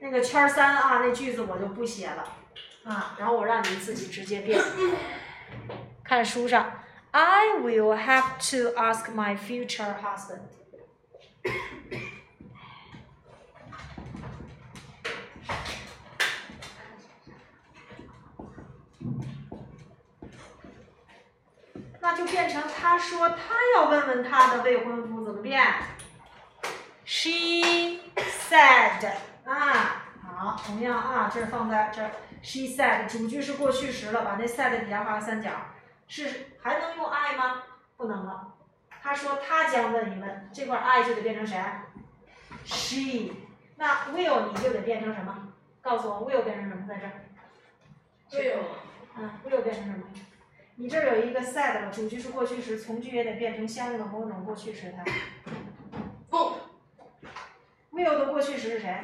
[0.03, 2.23] 那个圈三啊，那句子我就不写了
[2.83, 4.59] 啊，然后我让你自己直接变，
[6.03, 6.79] 看书上。
[7.11, 10.39] I will have to ask my future husband.
[21.99, 23.35] 那就变成他说他
[23.75, 25.61] 要问问他的未婚夫怎么变
[27.05, 29.11] ？She said，
[30.65, 32.11] 同样啊，这儿放在这儿。
[32.41, 35.51] She said 主句是过去时了，把那 said 底下画个三角。
[36.07, 37.63] 是还能用 I 吗？
[37.97, 38.53] 不能了。
[39.01, 41.57] 他说他将问一问，这块 I 就得变成谁
[42.65, 43.31] ？She。
[43.77, 45.47] 那 will 你就得变成什么？
[45.81, 47.11] 告诉我，will 变成什么在这儿
[48.31, 48.59] ？will。
[49.17, 50.03] 嗯，will 变成什么？
[50.75, 55.03] 你这儿有一个 said 了，主句是过去时，从句也得变成相应的某种过去时态。
[56.29, 56.53] 不。
[57.91, 58.95] will 的过去时是谁？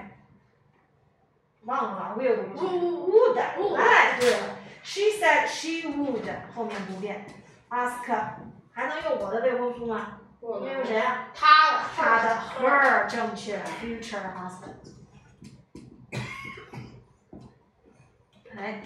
[1.68, 3.38] 忘了，will would，would。
[3.76, 4.38] 哎，对了。
[4.84, 6.24] She said she would，
[6.56, 7.26] 后面不变。
[7.70, 8.10] Ask，
[8.72, 10.20] 还能用我的未婚夫吗？
[10.42, 11.28] 应该用谁啊？
[11.36, 11.84] 他的。
[11.96, 14.78] 他的 her 正确，future husband。
[18.58, 18.82] 哎，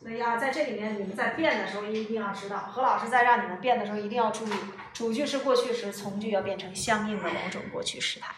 [0.00, 4.52] 所以啊，在这里面你们在变的时候一定要知道，何老师在让你们变的时候一定要注意，
[4.92, 8.32] 主句是过去时，从句要变成相应的某种过去时态。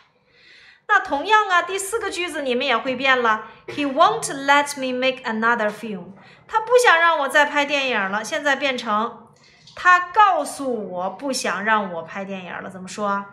[0.91, 3.45] 那同样啊，第四个句子你们也会变了。
[3.67, 6.15] He won't let me make another film。
[6.47, 8.25] 他不想让我再拍电影了。
[8.25, 9.29] 现在变成
[9.77, 12.71] 他告诉我不想让我拍电影了。
[12.71, 13.27] 怎么说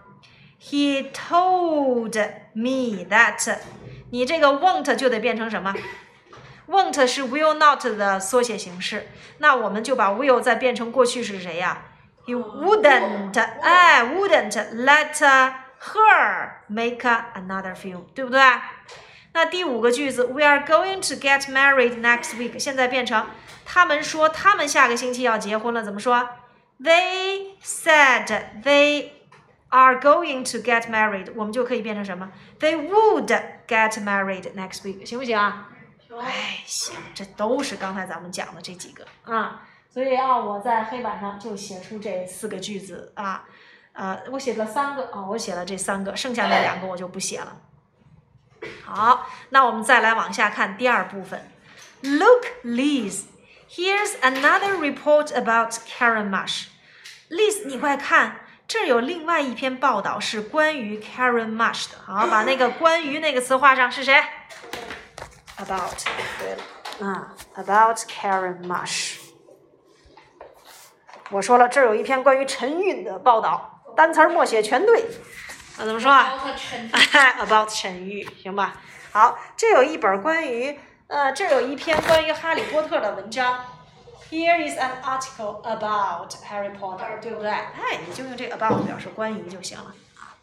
[0.62, 2.14] ？He told
[2.54, 3.58] me that。
[4.12, 5.74] 你这个 won't 就得变成什么
[6.68, 9.08] ？won't 是 will not 的缩写形式。
[9.38, 11.84] 那我们就把 will 再变成过去是谁呀
[12.26, 15.54] ？He wouldn't，哎，wouldn't let。
[15.94, 17.00] Her make
[17.34, 18.40] another film，对不对？
[19.34, 23.28] 那第五个句子，We are going to get married next week，现在变成
[23.66, 26.30] 他们说他们下个星期要结婚了，怎么说
[26.80, 28.28] ？They said
[28.64, 29.10] they
[29.70, 33.28] are going to get married，我们就可以变成什么？They would
[33.68, 35.70] get married next week，行不行啊？
[36.18, 43.44] 哎，行，这都是刚才咱们讲的这几个啊，所以啊，我在黑板上就写出这四个句子啊。
[43.96, 47.56] 呃，我写了三个啊，我写了这三个，剩下那两个我就不写了。
[48.84, 51.50] 好，那我们再来往下看第二部分。
[52.02, 53.24] Look, Liz,
[53.70, 56.66] here's another report about Karen Marsh.
[57.30, 61.98] Liz，你快看，这有另外一篇报道是关于 Karen Marsh 的。
[62.06, 64.22] 好，把那个“关于”那个词画上，是谁
[65.58, 66.04] ？About，
[66.40, 69.20] 对了，啊，About Karen Marsh。
[71.30, 73.72] 我说了，这有一篇关于陈韵的报道。
[73.96, 75.06] 单词默写全对，
[75.78, 76.34] 那怎么说啊
[77.40, 78.76] ？About 陈玉，行吧？
[79.12, 80.78] 好，这有一本关于
[81.08, 83.66] 呃，这有一篇关于哈利波特的文章。
[84.30, 87.50] Here is an article about Harry Potter，对不对？
[87.52, 90.36] 哎，你就用这个 about 表示关于就行了啊。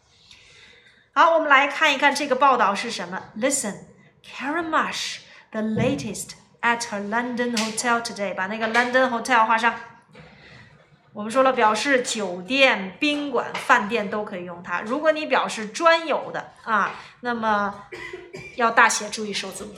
[1.13, 3.21] 好，我们来看一看这个报道是什么。
[3.37, 9.75] Listen，Karen Marsh，the latest at her London hotel today，把那个 London hotel 画上。
[11.13, 14.81] 我们说了，表示酒店、宾馆、饭店都可以用它。
[14.81, 17.85] 如果你表示专有的啊，那么
[18.55, 19.75] 要大写，注意首字母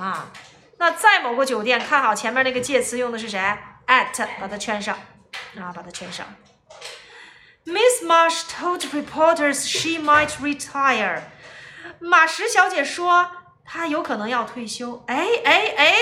[0.00, 0.30] 啊。
[0.78, 3.40] 那在某个酒店，看好前面那个介词用的是谁
[3.88, 4.96] ？at，把它圈上
[5.56, 6.26] 啊，把它圈上。
[7.64, 11.22] Miss Marsh told reporters she might retire。
[11.98, 13.30] 马什小姐说
[13.64, 15.02] 她有可能要退休。
[15.08, 15.94] 哎哎哎！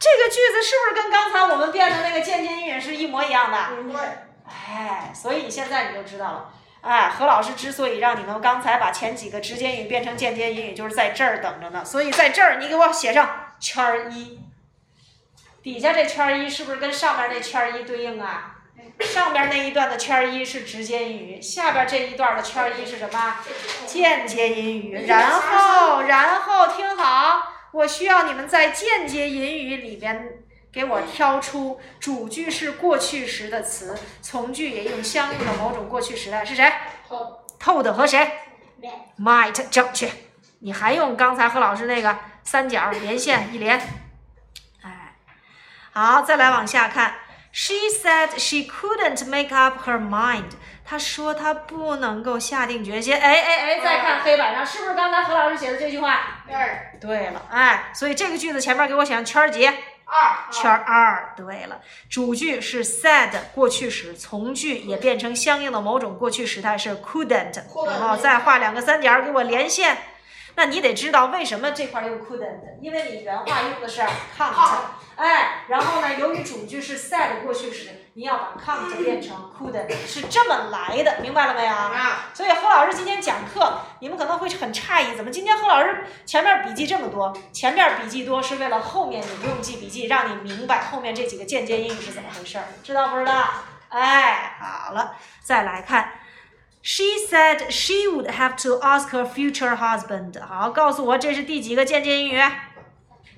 [0.00, 3.58] 这个句子是不是跟刚才我们变的那个间接引语是一模一样的？
[3.92, 4.00] 对
[4.48, 6.54] 哎，所以现在你就知道了。
[6.80, 11.84] 哎，何老师之所以让你们刚才把前几个直接引语变成间接引语，就是在这儿等着呢。
[11.84, 14.40] 所以在这儿你给我写上圈儿一，
[15.62, 18.56] 底下这圈儿一是不是跟上面那圈儿一对应啊？
[19.00, 23.36] 上边那一段的圈儿一是直接引语，下边这一段的圈儿一是什么？
[23.86, 25.06] 间接引语。
[25.06, 27.42] 然后，然后听好，
[27.72, 30.42] 我需要你们在间接引语里边
[30.72, 36.72] 给我挑出主句是过去时的词，从句也用相应的某种过去时态，是谁
[37.08, 38.30] 好，？told 和谁
[39.18, 40.10] ，？might 正确。
[40.60, 43.80] 你还用刚才何老师那个三角连线一连？
[44.82, 45.16] 哎，
[45.92, 47.14] 好，再来往下看。
[47.52, 50.50] She said she couldn't make up her mind。
[50.90, 53.14] 她说他不能够下定决心。
[53.14, 56.42] 哎哎哎，再看黑板上，是不是刚才何老师写的这句话？
[56.48, 59.64] 对，对了，哎，所以这个句子前面给我写上圈儿几？
[59.68, 61.32] 二，圈儿二。
[61.36, 61.80] 对了，
[62.10, 69.96] 主句是 said 过去时，从句也变成相应的某种过去时态是 couldn't，couldn't 然后再画两个三角给我连线。
[70.56, 74.80] 那你得知道为什么这块用 couldn't，因为你原话用的是 can't，can't
[75.14, 81.72] 哎，然后呢，由于主句是 said 过去时，你要把 can't 变成 couldn't，是这么来的，明白了没有？
[81.72, 87.34] 啊，所以何老师今天讲课，你们可能会很诧异，怎么今天何老师前面笔记这么多？
[87.50, 93.42] 前面笔记多是为了后面你不用记笔记，让你明白后面这几个间接英语是怎么回事儿，知道不知道？
[93.88, 96.12] 哎，好了，再来看。
[96.82, 100.38] She said she would have to ask her future husband。
[100.46, 102.42] 好，告诉我这是第几个间接英语？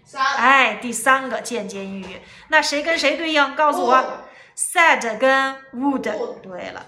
[0.05, 2.21] 三，哎，第三个间接英语。
[2.49, 3.55] 那谁跟谁对应？
[3.55, 4.25] 告诉我。
[4.56, 6.04] said 跟 would。
[6.42, 6.86] 对了，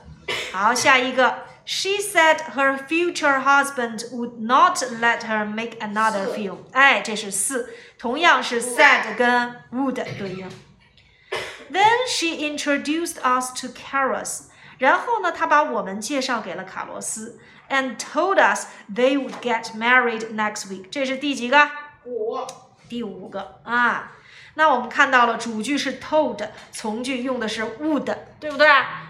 [0.52, 1.46] 好，下一个。
[1.66, 6.58] She said her future husband would not let her make another 四 film。
[6.72, 7.70] 哎，这是四，
[8.00, 10.50] 同样是 said 跟 would 对应。
[11.72, 14.46] Then she introduced us to Carlos。
[14.80, 17.40] 然后呢，她把我们介绍给了卡罗斯，
[17.70, 20.90] and told us they would get married next week。
[20.90, 21.70] 这是第几个？
[22.06, 22.48] 五，
[22.90, 24.14] 第五个啊。
[24.55, 28.67] 那我们看到了主句是 told，从句用的是 would，对不对？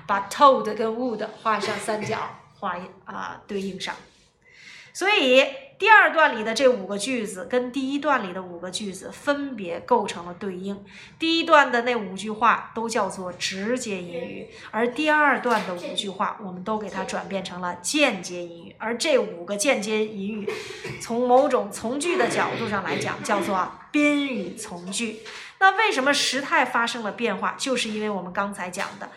[0.07, 2.19] 把 told 跟 would 画上三角，
[2.59, 3.95] 画一啊对应上。
[4.93, 5.45] 所以
[5.77, 10.85] 第二段里的这五个句子跟第一段里的五个句子分别构成了对应。
[11.19, 18.77] 第一段的那五句话都叫做直接引语，而第二段的五句话我们都给它转变成了间接引语。
[18.79, 20.53] 而这五个间接引语，
[21.03, 25.21] 从某种从句的角度上来讲，叫做宾语从句。
[25.61, 27.55] 那为什么时态发生了变化？
[27.57, 29.09] 就是因为我们刚才讲的，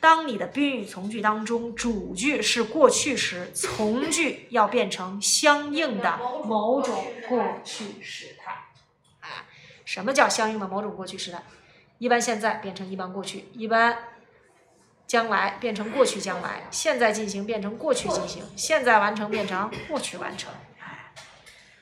[0.00, 8.50] 当你的宾语从句当中，主句是过去时，从句要变成相应的某种过去时态。
[9.20, 9.46] 啊，
[9.84, 11.40] 什么叫相应的某种过去时态？
[11.98, 13.96] 一般现在变成一般过去，一般
[15.06, 20.52] 将来变成过去将来，现在进行变成过去进行，现在完成变成过去完成。
[20.80, 21.12] 哎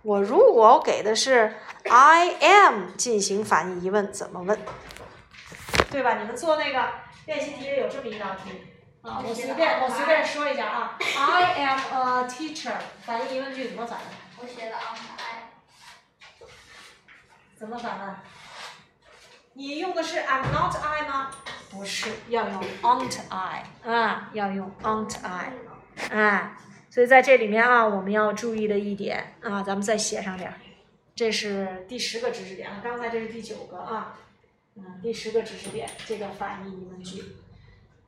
[0.00, 1.54] 我如果给的是
[1.90, 4.58] I am 进行反义疑问，怎么问？
[5.90, 6.14] 对吧？
[6.14, 6.88] 你们做那个
[7.26, 8.50] 练习题里有这么一道题
[9.02, 12.72] 啊，我随便我随便说一下啊， I am a teacher，
[13.04, 13.98] 反义疑问句怎么反？
[14.38, 15.50] 我写的啊，哎，
[17.58, 18.16] 怎么反问？
[19.58, 21.32] 你用的是 I'm not I 吗？
[21.68, 25.52] 不是，要用 aren't I 啊，要用 aren't I
[26.16, 26.56] 啊。
[26.88, 30.54] 所以在这里面啊，我们要注意的一点啊，咱们再写上点儿。
[31.16, 34.16] 这是第十个知识点啊，刚才这是第九个啊。
[34.76, 37.24] 嗯，第十个知识点，这个反义疑问句，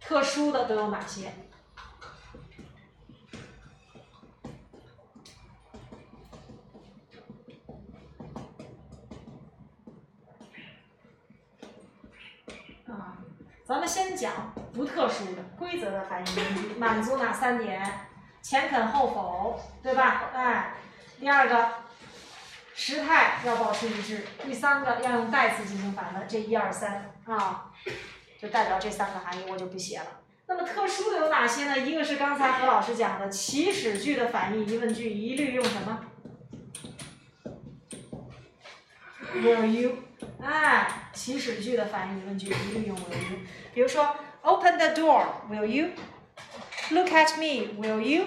[0.00, 1.32] 特殊的都有哪些？
[12.86, 13.18] 啊，
[13.70, 17.80] 咱们先讲不特殊的规则的反义疑问句，满足哪三点？
[18.42, 20.24] 前肯后否，对吧？
[20.34, 20.74] 哎，
[21.20, 21.68] 第二个，
[22.74, 26.26] 时态要保持一致；第三个要用代词进行反问。
[26.26, 27.70] 这一二三啊，
[28.42, 30.06] 就代表这三个含义，我就不写了。
[30.48, 31.78] 那么特殊的有哪些呢？
[31.78, 36.06] 一个是刚才何老师讲的祈使句的反义疑问句，一律用什么
[39.34, 39.96] ？Will you？
[40.42, 43.38] 哎，祈使句的反义疑问句一律用 will you。
[43.74, 48.24] 比如说，Open the door，Will you？Look at me，Will you？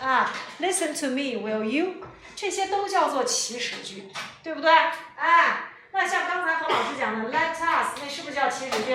[0.00, 1.94] 啊，Listen to me, will you？
[2.34, 4.04] 这些都叫做祈使句，
[4.42, 4.70] 对不对？
[4.70, 8.94] 哎，那像刚才何老师讲的 Let us，那是不是叫祈使句？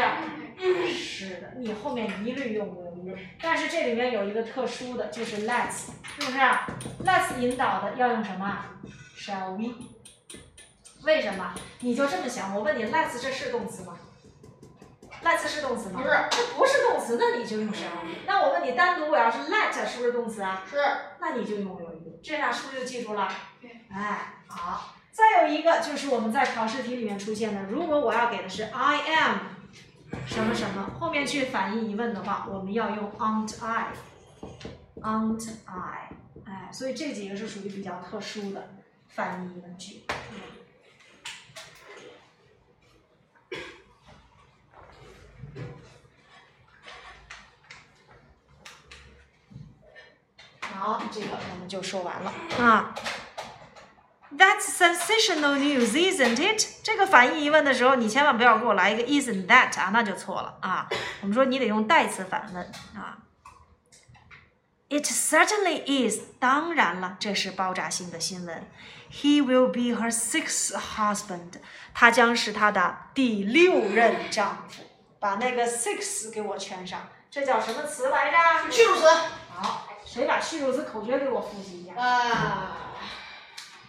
[0.94, 3.18] 是的，你后面一律用 will you。
[3.42, 6.38] 但是这里面有一个特殊的，就是 Let's，是不是
[7.04, 8.64] ？Let's 引导的要用什么
[9.18, 9.74] ？Shall we？
[11.04, 11.54] 为什么？
[11.80, 13.98] 你就这么想，我问你，Let's 这是动词吗
[15.24, 16.02] ？Let's 是动词吗？
[16.02, 17.90] 不是，这不是动词，那你就用 shall。
[18.26, 20.64] 那我问你，单独我要是 let 是不是动词啊？
[20.70, 20.78] 是
[21.20, 21.92] 那你就用 will
[22.24, 23.28] 这样是不是就记住了？
[23.92, 24.96] 哎，好。
[25.12, 29.38] 再有一个就是我们在考试题里面出现的，如果我要给的是 I am
[30.26, 36.10] 什么什么，后面去反义疑问的话，我们要用 aren't I，aren't I，
[36.46, 38.70] 哎，所以这几个是属于比较特殊的
[39.10, 40.04] 反义疑问句。
[50.82, 52.96] 好，这个我们就说完了啊。
[54.36, 56.66] That's sensational news, isn't it？
[56.82, 60.90] 这个反义疑问的时候，你千万不要给我来一个 isn't that 啊，那就错了啊。
[61.22, 63.20] 我们说你得用代词反问啊。
[64.90, 68.68] It certainly is，当然了，这是爆炸性的新闻。
[69.12, 71.62] He will be her sixth husband，
[71.94, 74.82] 他将是她的第六任丈夫。
[75.20, 78.72] 把那个 six 给我圈上，这叫什么词来着？
[78.72, 79.08] 去除词，
[80.14, 81.94] 谁把去除词口诀给我复习一下？
[82.02, 82.78] 啊。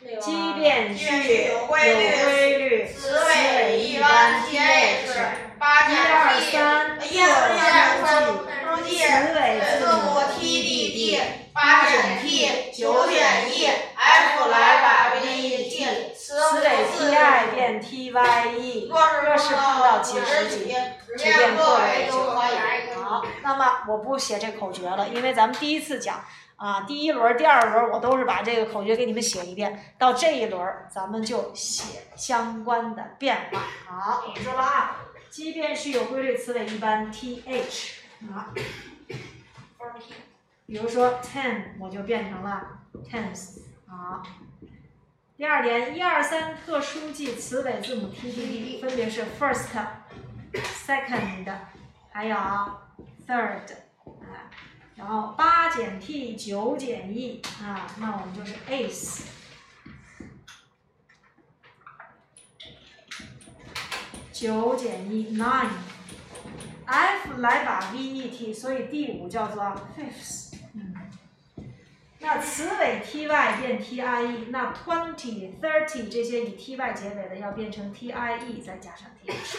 [0.05, 5.15] 那个奇变奇序有规律规律，词尾一般 th，
[5.59, 8.07] 八一二三一二三复
[8.37, 9.05] 复记，词
[9.35, 11.21] 尾字字母母 t d d，
[11.53, 16.69] 八减 t，九减 e，f 来把 v e t，词词尾尾
[16.99, 20.75] t i 变 t y e，若是碰到几十几几，
[21.17, 22.51] 只只变个变个位就可可以。
[22.55, 22.92] 以。
[23.13, 26.19] 好，那么我不写这口诀了，因为咱们第一次讲
[26.57, 33.61] 啊，第一轮、第二轮我都是把这个口诀给你们写一遍，到这一轮咱们就写相关的变化。
[33.87, 34.97] 好，我说了啊，
[35.29, 38.01] 即便是有规律，词尾一般 t h
[38.33, 38.49] 啊。
[40.67, 42.63] 比如说 ten，我就变成了
[43.11, 43.59] tens。
[43.87, 44.23] 好。
[45.37, 49.67] 第二点，一二三特殊记词尾字母 t d d 分别是 first、
[50.87, 51.53] second，
[52.11, 52.37] 还有
[53.33, 53.73] third
[54.05, 54.51] 啊。
[54.95, 59.23] 然后八减 t 九减 e 啊，那我们就是 ace。
[64.33, 65.71] 九减一 nine。
[66.85, 69.63] F 来把 V E T，所以第五叫做
[69.97, 70.57] fifth。
[70.75, 70.95] 嗯，
[72.19, 79.31] 那词尾 T Y 变 T I E，那 twenty、thirty 这些以 T Y 结尾的要变成 T I E，再加上 T
[79.31, 79.59] H。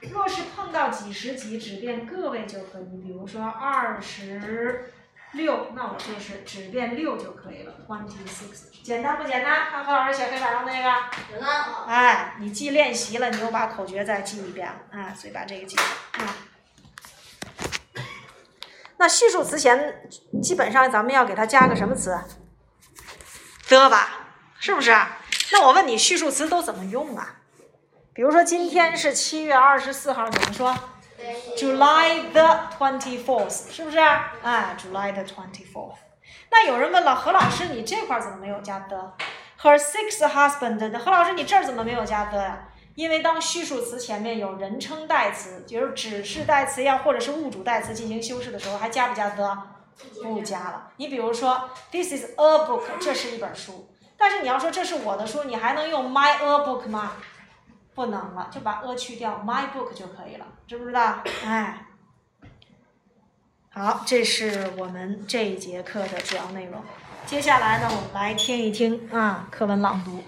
[0.00, 4.86] 若是碰到几十几，只变个位就可以，比如说二十
[5.32, 8.70] 六，那我就是只变六就可以了，twenty six。
[8.82, 9.70] 简单不简单？
[9.70, 11.00] 看何老师写黑板上那个。
[11.30, 11.84] 简单啊。
[11.86, 15.82] 哎，你既练习了，你又把口诀再记一遍了，哎，所以把这个记住
[16.22, 16.34] 啊。
[18.96, 20.10] 那序数词前
[20.42, 22.18] 基本上咱们要给它加个什么词？
[23.68, 24.26] 的吧，
[24.58, 24.90] 是不是？
[25.52, 27.39] 那我问你，序数词都怎么用啊？
[28.20, 30.76] 比如说今天是七月二十四号，怎么说
[31.56, 33.98] ？July the twenty fourth，是不是？
[33.98, 35.94] 哎，July the twenty fourth。
[36.50, 42.68] 那有人问了，何老师，你这块儿怎么没有加 the？Her sixth husband，何老师，你这儿怎么没有加 the 呀？
[42.94, 49.56] 因为当序数词前面有人称代词，就是指示代词呀，或者是物主代词进行修饰的时候，还加不加 the？？
[50.22, 50.90] 不加了。
[50.98, 53.88] 你比如说，This is a book，这是一本书。
[54.18, 57.12] 但是你要说这是我的书，你还能用 my a book 吗？
[57.94, 61.22] 不能了，就把 a 去掉，my book 就可以了，知不知道？
[61.44, 61.86] 哎。
[63.72, 66.82] 好，这是我们这一节课的主要内容。
[67.24, 70.22] 接下来呢，我们来听一听啊课文朗读。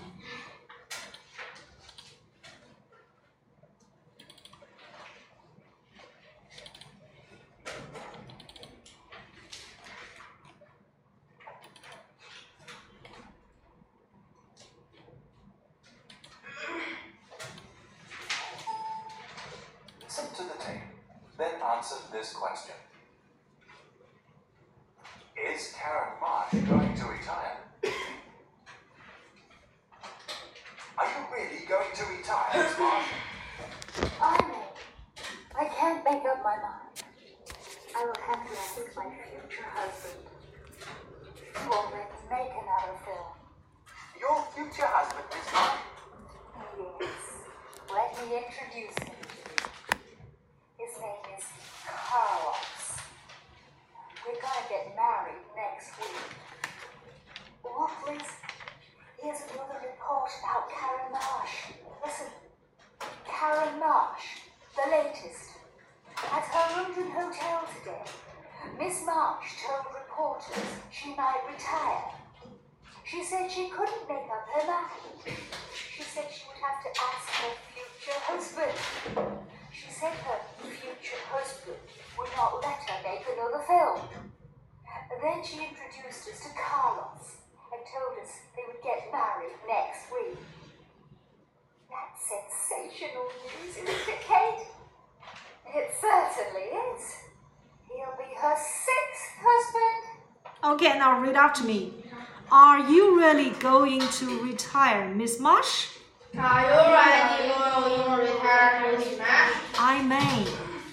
[51.43, 51.49] is
[51.87, 52.99] Carlos.
[54.25, 56.31] We're gonna get married next week.
[57.65, 58.29] Look, Liz,
[59.19, 61.75] here's another report about Karen Marsh.
[62.05, 62.31] Listen,
[63.27, 65.59] Karen Marsh, the latest.
[66.17, 68.05] At her London hotel today,
[68.79, 72.13] Miss Marsh told reporters she might retire.
[73.05, 75.37] She said she couldn't make up her mind.
[75.75, 79.42] She said she would have to ask her future husband.
[80.03, 81.79] Her future husband
[82.19, 84.01] would not let her make another film.
[85.23, 87.39] Then she introduced us to Carlos
[87.71, 90.39] and told us they would get married next week.
[91.89, 94.67] That's sensational news, isn't it, Kate?
[95.73, 97.15] It certainly is.
[97.87, 100.03] He'll be her sixth husband.
[100.65, 101.93] Okay, now read after me.
[102.51, 105.87] Are you really going to retire, Miss Marsh?
[106.39, 109.53] Are you ready to retire, Miss Marsh?
[109.79, 110.47] I may.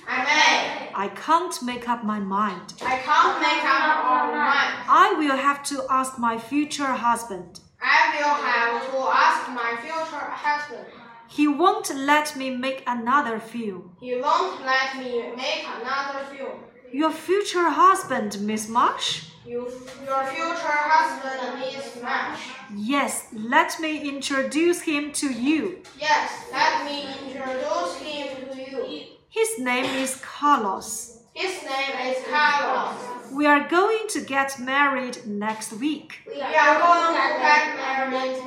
[0.05, 0.89] I may.
[0.93, 2.73] I can't make up my mind.
[2.81, 4.75] I can't make up my mind.
[4.89, 7.61] I will have to ask my future husband.
[7.81, 10.87] I will have to ask my future husband.
[11.29, 13.95] He won't let me make another film.
[14.01, 16.59] He won't let me make another film.
[16.91, 19.28] Your future husband, Miss Marsh?
[19.45, 19.61] You,
[20.05, 22.39] your future husband is Marsh.
[22.75, 25.79] Yes, let me introduce him to you.
[25.99, 29.03] Yes, let me introduce him to you.
[29.29, 31.19] His name is Carlos.
[31.33, 32.95] His name is Carlos.
[33.31, 36.19] We are going to get married next week.
[36.27, 38.43] We are going to get married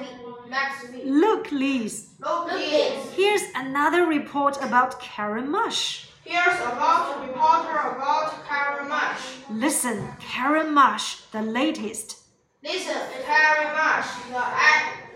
[0.51, 1.03] next week.
[1.07, 3.11] Look, Liz, Look, please.
[3.17, 6.07] here's another report about Karen Marsh.
[6.25, 9.21] Here's about a reporter about Karen Marsh.
[9.51, 12.19] Listen, Karen Marsh, the latest.
[12.63, 12.97] Listen,
[13.27, 14.43] Karen Marsh, the,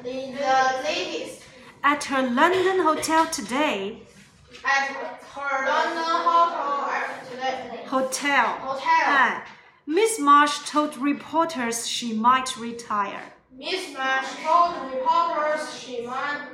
[0.03, 1.43] the, the latest
[1.85, 4.03] At her London hotel today,
[4.65, 7.85] at her London hotel today.
[7.87, 8.47] hotel.
[8.47, 9.07] Hotel.
[9.07, 9.45] Ah, 哎
[9.87, 13.23] ，Miss Marsh told reporters she might retire.
[13.57, 16.49] Miss Marsh told reporters she might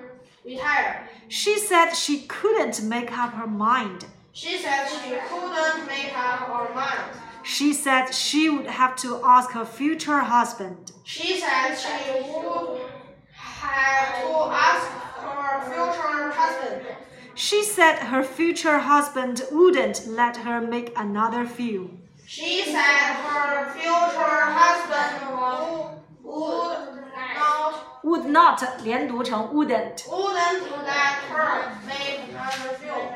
[0.45, 1.09] retire.
[1.29, 4.05] She said she couldn't make up her mind.
[4.33, 7.21] She said she couldn't make up her mind.
[7.43, 10.93] She said she would have to ask her future husband.
[11.05, 12.81] She said she would
[13.37, 14.89] have to ask
[15.21, 16.87] her future husband.
[17.35, 22.03] She said her future husband wouldn't let her make another film.
[22.27, 25.37] She said her future husband
[26.23, 27.02] would,
[28.04, 30.06] would not Would not 连读成 wouldn't.
[30.08, 33.08] wouldn't let her make another film.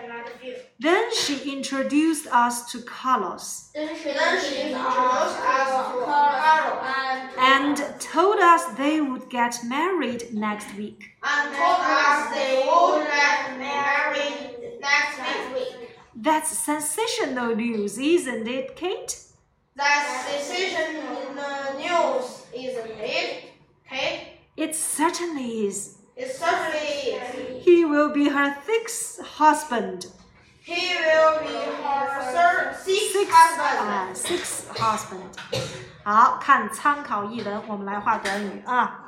[0.79, 5.31] Then she introduced us to Carlos Then she introduced us
[5.93, 6.81] to Carol
[7.37, 10.99] and told us they would get married next week.
[11.23, 15.89] and told us they would get married next week.
[16.15, 19.17] That's sensational news, isn't it, Kate?
[19.75, 23.43] That's decision in the news, isn't it?
[23.88, 24.38] Kate?
[24.56, 25.96] It certainly is.
[26.16, 27.64] It certainly is.
[27.64, 30.06] He will be her sixth husband.
[30.64, 33.78] He will be her sixth Six husband.
[33.78, 35.32] 啊，six husband。
[36.04, 39.02] 好看参考译文，我们来画短语啊。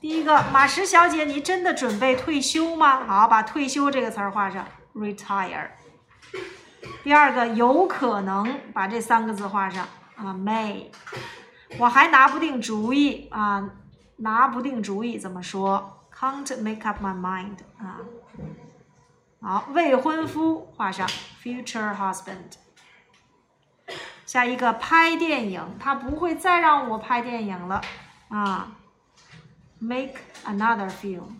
[0.00, 3.04] 第一个，马石小姐，你真的准备退休吗？
[3.04, 5.68] 好，把退休这个词儿画上，retire。
[7.02, 10.86] 第二个，有可能把这三个字画上啊，may。
[11.76, 13.70] 我还拿不定主意啊，
[14.16, 18.00] 拿不定主意怎么说？Can't make up my mind 啊。
[19.40, 21.06] 好，未婚夫画上
[21.42, 22.54] future husband。
[24.26, 27.80] 下一个拍电影，他不会再让我拍电影了
[28.28, 28.72] 啊。
[29.78, 30.14] Make
[30.44, 31.38] another film。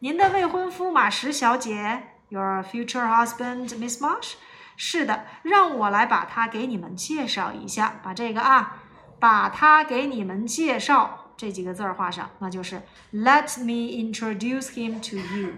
[0.00, 4.32] 您的未婚夫马什小姐，Your future husband, Miss Marsh。
[4.76, 8.00] 是的，让我来把他给你们介绍一下。
[8.02, 8.79] 把这个啊，
[9.20, 15.52] 把他给你们介绍这几个字儿画上，那就是 Let me introduce him to you。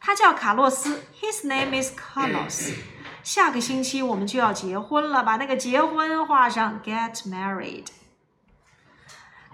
[0.00, 2.74] 他叫卡洛斯，His name is Carlos。
[3.22, 7.86] 下个星期我们就要结婚了，把那个结婚画上，get married。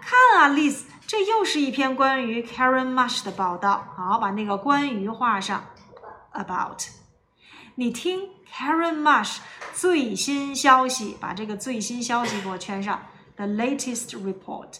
[0.01, 3.95] 看啊，Liz，这又是一篇关于 Karen Marsh 的报道。
[3.95, 5.67] 好，把那个关于画上
[6.33, 6.83] ，about。
[7.77, 9.39] 你听，Karen Marsh
[9.73, 13.03] 最新消息，把这个最新消息给我圈上
[13.37, 14.79] ，the latest report。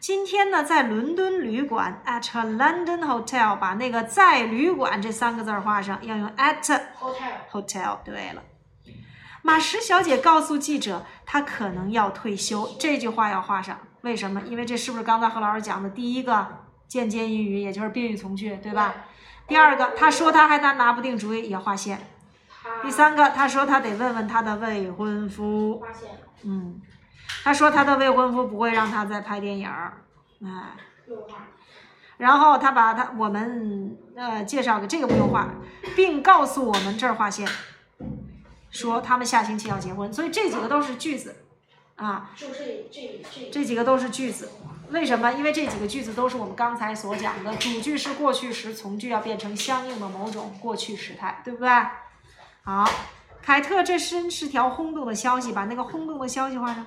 [0.00, 6.62] 今天呢，在伦敦旅馆 at her London hotel，把那个在旅馆这三个字儿画上，要用 at
[7.00, 7.32] Hotel.
[7.50, 7.98] hotel。
[8.04, 8.42] 对了，
[9.42, 13.76] 马石小姐告诉记者，她可能要退休，这句话要画上。
[14.02, 14.40] 为什么？
[14.42, 16.46] 因为这是不是刚才何老师讲的第一个
[16.86, 18.94] 间接引语，也就是宾语从句，对吧？
[19.48, 21.98] 第二个，她说她还拿拿不定主意，也画线。
[22.82, 25.80] 第三个，她说她得问问她的未婚夫。
[25.80, 26.10] 发现
[26.42, 26.80] 嗯，
[27.44, 30.04] 她说她的未婚夫不会让她再拍电影儿。
[30.44, 30.76] 哎，
[32.16, 35.48] 然后他把他我们呃介绍给这个不用画，
[35.96, 37.48] 并告诉我们这儿划线，
[38.70, 41.36] 说他们下星期要结婚，所以这几个都是句子
[41.96, 44.50] 啊，就这这这这几个都是句子。
[44.90, 45.32] 为什么？
[45.32, 51.68] 因为这几个句子都是我们刚才所讲的，主句是过去时，从句要变成相应的某种过去时态，对不对？
[52.68, 52.84] 好，
[53.40, 56.86] 凯特，这真是条轰动的消息，把那个轰动的消息画上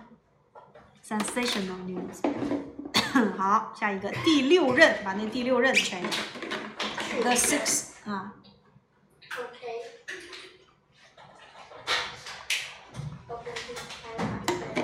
[1.03, 2.21] ，sensational news。
[3.36, 6.11] 好，下一个第六任，把那第六任圈上
[7.21, 8.34] ，the six 啊
[9.39, 9.82] ，OK。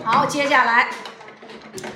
[0.04, 0.90] 好，接下来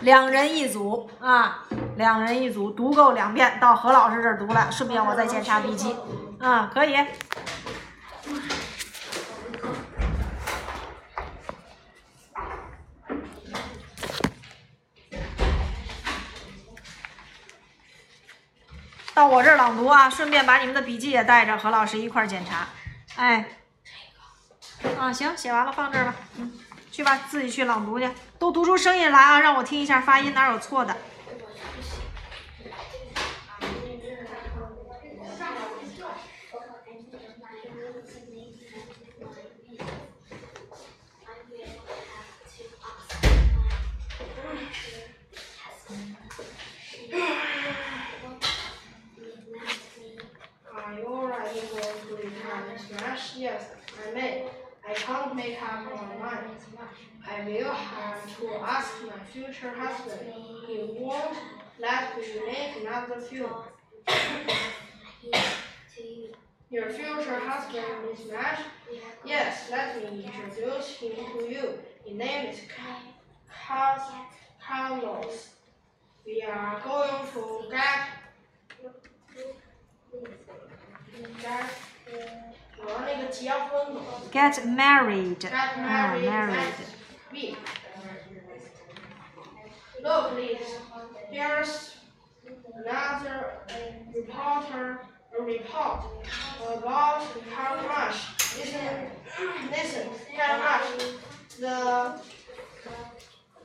[0.02, 1.66] 两人一组啊，
[1.98, 5.96] 两人一组，读够两遍，到何老师这儿读了，顺便我再检查笔记
[6.40, 6.96] 啊，可以。
[19.14, 22.68] 到我这儿朗读啊，顺便把你们的笔记也带着，何老师一块儿检查。
[23.16, 23.46] 哎，
[24.98, 26.52] 啊，行，写完了放这儿吧，嗯。
[26.92, 30.96] 去吧，自己去朗读去，都读出声音来啊，让我听一下发音哪有错的。
[53.42, 53.66] Yes,
[53.98, 54.46] I may.
[54.88, 56.46] I can't make up my mind.
[57.28, 60.32] I will have to ask my future husband.
[60.68, 61.36] He won't
[61.80, 63.64] let me make another film.
[66.70, 68.62] Your future husband is Nash?
[69.26, 71.80] Yes, let me introduce him to you.
[72.06, 72.60] His name is
[74.62, 75.50] Carlos.
[76.28, 78.08] We are going to get,
[81.42, 81.66] get
[84.31, 86.95] Get married， ，get 啊 married ，married， next
[87.33, 87.57] week.
[90.03, 90.67] Look, please.
[91.31, 91.97] Here's
[92.75, 93.37] another
[94.15, 95.01] reporter
[95.39, 96.05] a report
[96.75, 97.23] about
[97.55, 98.17] Karl Marx.
[98.57, 99.11] Listen,
[99.71, 100.83] listen, Karl Marx,
[101.59, 101.77] the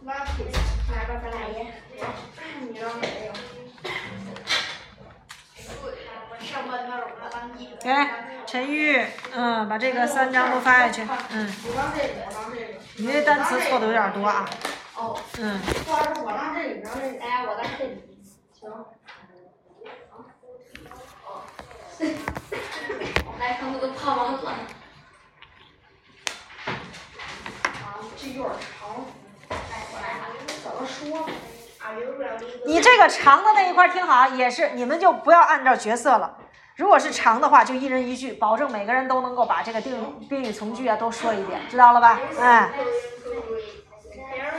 [0.05, 0.57] leftist.
[0.91, 1.49] 来吧，咱俩一，
[2.69, 3.33] 你让谁呀？
[7.80, 7.92] 给
[8.46, 11.52] 陈玉，嗯，把这个三张都发下去，嗯。
[12.98, 14.48] 你这单词错的有点多啊，
[14.94, 17.18] 哦，嗯，不好意思，我让这里，让这里。
[17.18, 18.02] 哎，我让这里。
[18.58, 18.70] 行。
[23.38, 24.46] 来，他们都泡王子。
[24.46, 24.56] 啊，
[28.16, 29.04] 这有点长。
[29.50, 29.54] 哎，
[29.92, 30.24] 我来了，
[30.62, 31.28] 怎么说?
[32.64, 36.36] 你这个长的那一块听好，也是，你们就不要按照角色了。
[36.76, 42.20] 如果是长的话，就一人一句，保证每个人都能够把这个定宾语从句啊都说一遍，知道了吧？
[42.38, 42.70] 哎
[44.14, 44.52] ，Here,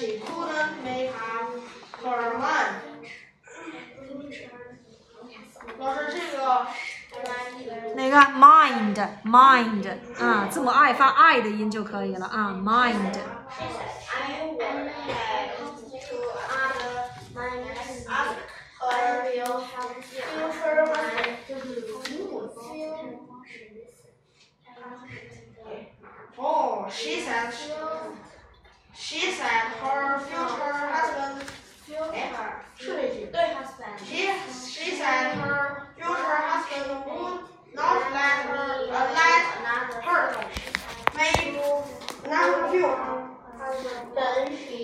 [0.00, 1.50] she couldn't make up
[2.02, 2.82] her mind.
[5.78, 6.66] 老师，这个
[7.94, 13.12] 哪个 mind，mind，啊，字母 i 发 i 的音就可以了啊，mind，
[14.08, 16.16] I would like to
[16.48, 16.88] ask
[18.08, 18.34] ask
[19.02, 20.46] her will future
[26.38, 27.50] Oh, she said
[28.93, 29.47] She said
[29.81, 31.49] her future husband.
[31.85, 32.11] Future.
[32.11, 32.63] her.
[34.05, 34.27] She
[34.69, 37.41] she said her future husband would
[37.73, 39.43] not let her uh, let
[40.03, 40.23] her
[41.15, 41.59] make
[42.25, 43.27] another future.
[44.15, 44.81] Then she.